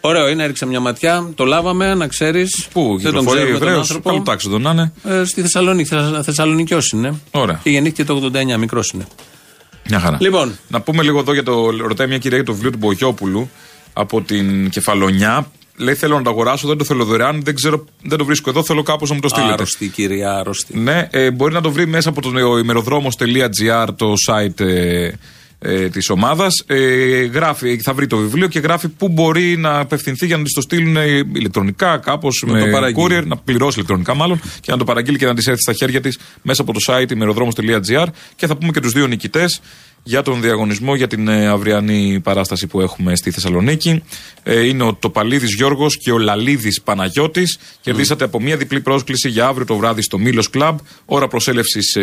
[0.00, 1.30] Ωραίο είναι, έριξε μια ματιά.
[1.34, 2.68] Το λάβαμε, να ξέρεις.
[2.72, 4.08] Πού δεν τον κυκλοφορεί ξέρουμε τον Εβραίος; άνθρωπο.
[4.08, 4.92] Καλού τάξη τον να είναι.
[5.04, 5.88] Ε, στη Θεσσαλονίκη.
[5.88, 7.20] Θεσα, Θεσσαλονικιός είναι.
[7.30, 7.60] Ωραία.
[7.62, 9.06] Και γεννήθηκε το 89, μικρός είναι.
[9.88, 10.16] Μια χαρά.
[10.20, 10.58] Λοιπόν.
[10.68, 11.70] Να πούμε λίγο εδώ για το.
[11.70, 13.50] Ρωτάει μια κυρία για το βιβλίο του Μπογιόπουλου
[13.92, 15.50] από την Κεφαλονιά.
[15.76, 18.62] Λέει: Θέλω να το αγοράσω, δεν το θέλω δωρεάν, δεν, ξέρω, δεν το βρίσκω εδώ,
[18.64, 19.52] θέλω κάπως να μου το στείλετε.
[19.52, 20.78] Άρρωστη, κυρία, άρρωστη.
[20.78, 25.10] Ναι, ε, μπορεί να το βρει μέσα από το ημεροδρόμο.gr, το site ε,
[25.62, 26.64] ε, της ομάδας.
[26.66, 30.52] Ε, γράφει, θα βρει το βιβλίο και γράφει πού μπορεί να απευθυνθεί για να της
[30.52, 33.18] το στείλουν ε, ηλεκτρονικά, κάπως Να με το παραγγείλει.
[33.20, 36.00] courier, να πληρώσει ηλεκτρονικά μάλλον και να το παραγγείλει και να της έρθει στα χέρια
[36.00, 38.06] της μέσα από το site ημεροδρόμο.gr.
[38.36, 39.60] Και θα πούμε και τους δύο νικητές
[40.02, 44.02] για τον διαγωνισμό για την ε, αυριανή παράσταση που έχουμε στη Θεσσαλονίκη.
[44.42, 47.58] Ε, είναι ο Τοπαλίδης Γιώργος και ο Λαλίδης Παναγιώτης.
[47.80, 50.78] Κερδίσατε από μία διπλή πρόσκληση για αύριο το βράδυ στο Μήλος Κλαμπ.
[51.04, 51.96] Ώρα προσέλευσης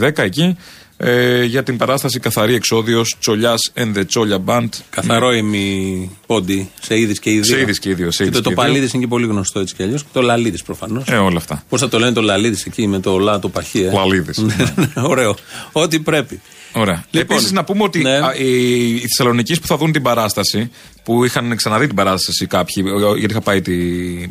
[0.00, 0.56] 9.30-10 εκεί.
[1.00, 4.68] Ε, για την παράσταση Καθαρή Εξόδιος Τσολιάς and the Τσόλια Band.
[4.90, 7.44] Καθαρό ημι πόντι σε είδης και ιδίω.
[7.44, 8.92] Σε είδης και ιδίως, σε Και είδης το και τοπαλίδης ιδίως.
[8.92, 10.04] είναι και πολύ γνωστό έτσι κι αλλιώς.
[10.12, 11.04] Το λαλίδης προφανώς.
[11.08, 11.62] Ε, όλα αυτά.
[11.68, 13.80] Πώς θα το λένε το λαλίδης εκεί με το λα το παχύ.
[13.82, 14.54] Ε; Λαλίδης, Ναι,
[15.02, 15.36] Ωραίο.
[15.72, 16.40] Ό,τι πρέπει.
[16.72, 17.04] Ωραία.
[17.10, 18.16] Λοιπόν, Επίσης, να πούμε ότι ναι.
[18.16, 20.70] α, οι, οι Θεσσαλονίκοι που θα δουν την παράσταση,
[21.08, 23.60] που είχαν ξαναδεί την παράσταση κάποιοι, ε, γιατί είχα πάει.
[23.60, 23.72] Τη,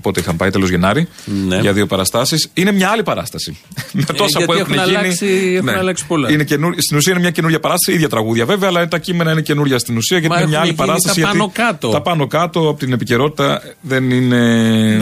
[0.01, 1.07] πότε είχαν πάει, τέλος Γενάρη,
[1.47, 1.57] Ναι.
[1.59, 3.57] για δύο παραστάσεις, είναι μια άλλη παράσταση.
[3.91, 4.97] Με τόσα γιατί που έχουν, έχουν γίνει.
[4.97, 6.31] αλλάξει- έχουν αλλάξει πολλά.
[6.31, 9.41] Είναι καινούρ- στην ουσία είναι μια καινούργια παράσταση, ίδια τραγούδια βέβαια, αλλά τα κείμενα είναι
[9.41, 11.21] καινούργια στην ουσία γιατί Μα είναι μια έχουν άλλη γίνει παράσταση.
[11.21, 11.89] τα γιατί πάνω κάτω.
[11.89, 14.41] Τα πάνω κάτω από την επικαιρότητα δεν, είναι,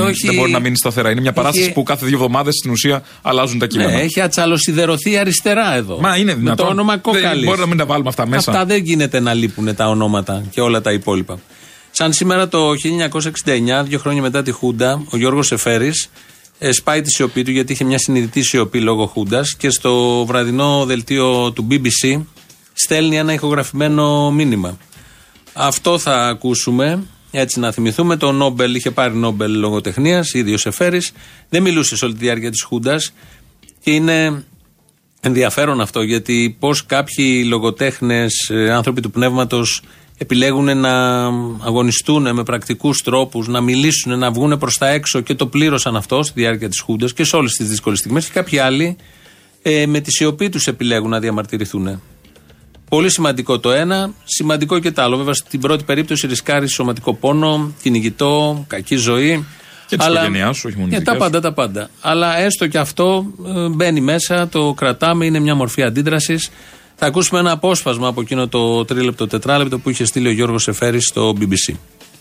[0.02, 0.26] Όχι.
[0.28, 1.10] δεν μπορεί να μείνει σταθερά.
[1.12, 3.92] Είναι μια Έχει- παράσταση που κάθε δύο εβδομάδες στην ουσία αλλάζουν τα κείμενα.
[3.92, 6.00] Ναι, έχει ατσαλοσιδερωθεί αριστερά εδώ.
[6.00, 6.66] Μα είναι Με δυνατόν.
[6.66, 7.46] το όνομα Δεν- Κόκαλης.
[7.46, 8.52] μπορεί να μην τα βάλουμε αυτά μέσα.
[8.52, 11.40] Αυτά δεν γίνεται να λείπουν τα ονόματα και όλα τα υπόλοιπα.
[11.98, 12.72] Σαν σήμερα το
[13.46, 15.92] 1969, δύο χρόνια μετά τη Χούντα, ο Γιώργος Εφέρη
[16.72, 21.52] σπάει τη σιωπή του γιατί είχε μια συνειδητή σιωπή λόγω Χούντας και στο βραδινό δελτίο
[21.52, 22.22] του BBC
[22.74, 24.78] στέλνει ένα ηχογραφημένο μήνυμα.
[25.54, 27.04] Αυτό θα ακούσουμε.
[27.32, 31.02] Έτσι να θυμηθούμε, το Νόμπελ είχε πάρει Νόμπελ λογοτεχνίας, ίδιο Εφέρη.
[31.50, 33.14] Δεν μιλούσε σε όλη τη διάρκεια της Χούντας
[33.84, 34.44] και είναι
[35.22, 39.82] ενδιαφέρον αυτό γιατί πώς κάποιοι λογοτέχνες, άνθρωποι του πνεύματος,
[40.18, 41.26] επιλέγουν να
[41.66, 46.24] αγωνιστούν με πρακτικούς τρόπους, να μιλήσουν, να βγουν προς τα έξω και το πλήρωσαν αυτό
[46.24, 48.26] στη διάρκεια της Χούντας και σε όλες τις δύσκολες στιγμές.
[48.26, 48.98] Και κάποιοι άλλοι
[49.62, 52.02] ε, με τη σιωπή τους επιλέγουν να διαμαρτυρηθούν.
[52.90, 55.18] Πολύ σημαντικό το ένα, σημαντικό και το άλλο.
[55.18, 59.46] Βέβαια, στην πρώτη περίπτωση ρισκάρει σωματικό πόνο, κυνηγητό, κακή ζωή.
[59.88, 61.90] Και της οικογένειάς σου, όχι μόνο Και της τα δικές πάντα, τα πάντα.
[62.02, 63.26] Αλλά έστω και αυτό
[63.56, 66.52] ε, μπαίνει μέσα, το κρατάμε, είναι μια μορφή αντίδρασης.
[66.96, 71.08] Θα ακούσουμε ένα απόσπασμα από εκείνο το τρίλεπτο, τετράλεπτο που είχε στείλει ο Γιώργος Εφέρης
[71.08, 71.74] στο BBC.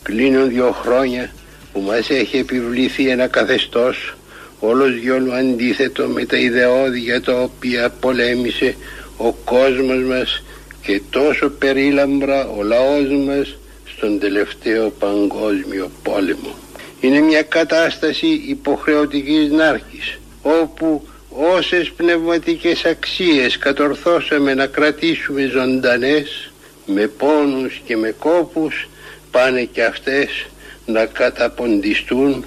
[0.02, 1.30] Κλείνουν δύο χρόνια
[1.72, 4.16] που μας έχει επιβληθεί ένα καθεστώς
[4.60, 8.76] όλος διόλου αντίθετο με τα ιδεώδη για τα οποία πολέμησε
[9.16, 10.42] ο κόσμος μας
[10.82, 13.56] και τόσο περίλαμπρα ο λαός μας
[13.96, 16.54] στον τελευταίο παγκόσμιο πόλεμο.
[17.00, 26.52] Είναι μια κατάσταση υποχρεωτικής νάρκης όπου όσες πνευματικές αξίες κατορθώσαμε να κρατήσουμε ζωντανές
[26.86, 28.88] με πόνους και με κόπους
[29.30, 30.46] πάνε και αυτές
[30.86, 32.44] να καταποντιστούν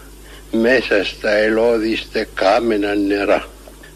[0.51, 3.47] μέσα στα ελώδιστε κάμενα νερά.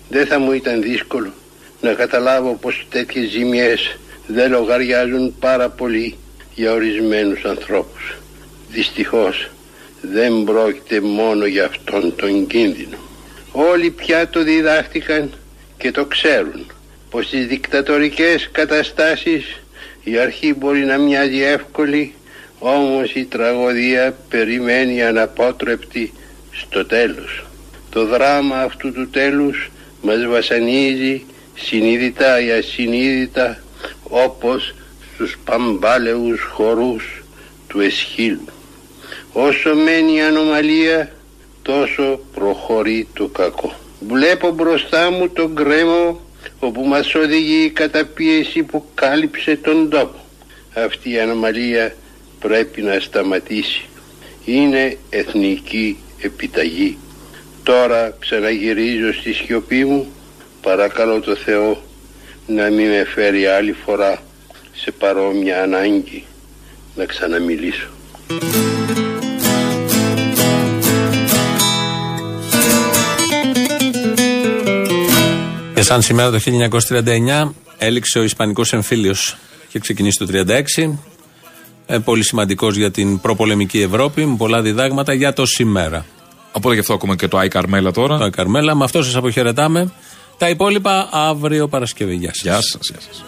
[0.09, 1.33] Δεν θα μου ήταν δύσκολο
[1.81, 6.17] να καταλάβω πως τέτοιες ζημιές δεν λογαριάζουν πάρα πολύ
[6.55, 8.17] για ορισμένους ανθρώπους.
[8.69, 9.49] Δυστυχώς
[10.01, 12.97] δεν πρόκειται μόνο για αυτόν τον κίνδυνο.
[13.51, 15.31] Όλοι πια το διδάχτηκαν
[15.77, 16.71] και το ξέρουν
[17.09, 19.61] πως στις δικτατορικές καταστάσεις
[20.03, 22.13] η αρχή μπορεί να μοιάζει εύκολη
[22.59, 26.13] Όμως η τραγωδία περιμένει αναπότρεπτη
[26.51, 27.45] στο τέλος.
[27.89, 29.71] Το δράμα αυτού του τέλους
[30.01, 31.25] μας βασανίζει
[31.55, 33.63] συνείδητα ή ασυνείδητα
[34.03, 34.75] όπως
[35.13, 37.23] στους παμπάλαιους χορούς
[37.67, 38.45] του Εσχύλου.
[39.33, 41.11] Όσο μένει η ανομαλία
[41.61, 43.73] τόσο προχωρεί το κακό.
[44.07, 46.19] Βλέπω μπροστά μου τον γκρέμο
[46.59, 50.19] όπου μας οδηγεί η καταπίεση που κάλυψε τον τόπο.
[50.73, 51.95] Αυτή η ανομαλία
[52.39, 53.85] πρέπει να σταματήσει.
[54.45, 56.97] Είναι εθνική επιταγή.
[57.63, 60.07] Τώρα ξαναγυρίζω στη σιωπή μου.
[60.61, 61.83] Παρακαλώ το Θεό
[62.47, 64.23] να μην με φέρει άλλη φορά
[64.73, 66.25] σε παρόμοια ανάγκη
[66.95, 67.89] να ξαναμιλήσω.
[75.81, 76.39] Και σαν σήμερα το
[77.45, 79.37] 1939 έληξε ο Ισπανικός εμφύλιος
[79.69, 80.27] και ξεκινήσει το
[80.85, 80.97] 1936.
[81.85, 86.05] Ε, πολύ σημαντικός για την προπολεμική Ευρώπη, με πολλά διδάγματα για το σήμερα.
[86.51, 88.17] Οπότε γι' αυτό ακούμε και το Άι Καρμέλα τώρα.
[88.17, 89.91] Το Άι Καρμέλα, με αυτό σας αποχαιρετάμε.
[90.37, 92.15] Τα υπόλοιπα αύριο Παρασκευή.
[92.15, 92.43] Γεια σας.
[92.43, 92.89] Γεια σας.
[92.89, 93.23] Γεια σας.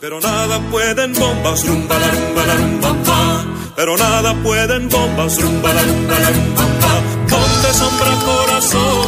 [0.00, 3.20] Pero nada pueden bombas, rumba la rumba la rumba pa.
[3.78, 6.92] Pero nada pueden bombas, rumba la rumba la rumba pa.
[7.30, 9.05] Ponte sombra corazón,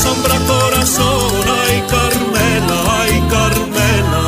[0.00, 4.26] Ponte sombra corazón, ay Carmela, ay Carmela.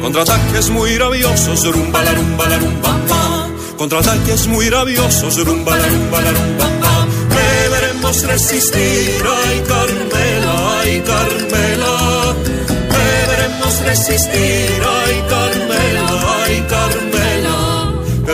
[0.00, 3.48] Contraataques muy rabiosos, rumba la rumba la rumba.
[3.76, 7.06] Contraataques muy rabiosos, rumba la rumba la rumba.
[7.28, 12.34] Deberemos resistir, ay Carmela, ay Carmela.
[12.88, 15.49] Deberemos resistir, ay Carmela.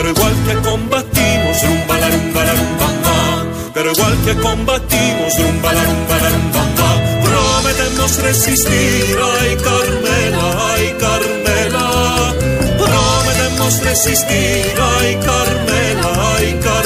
[0.07, 2.87] Pero igual que combatimos, rumba la rumba la rumba.
[3.73, 6.63] Pero igual que combatimos, rumba la rumba la rumba.
[7.23, 12.33] Prometemos resistir, ay Carmela, ay Carmela.
[12.77, 16.76] Prometemos resistir, ay Carmela, ay Carmela.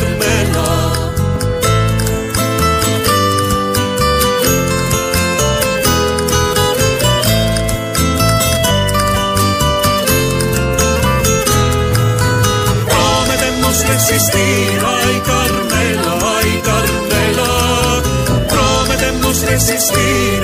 [14.12, 18.02] Resistir, ay Carmela, ay Carmela.
[18.50, 20.44] Prometemos resistir,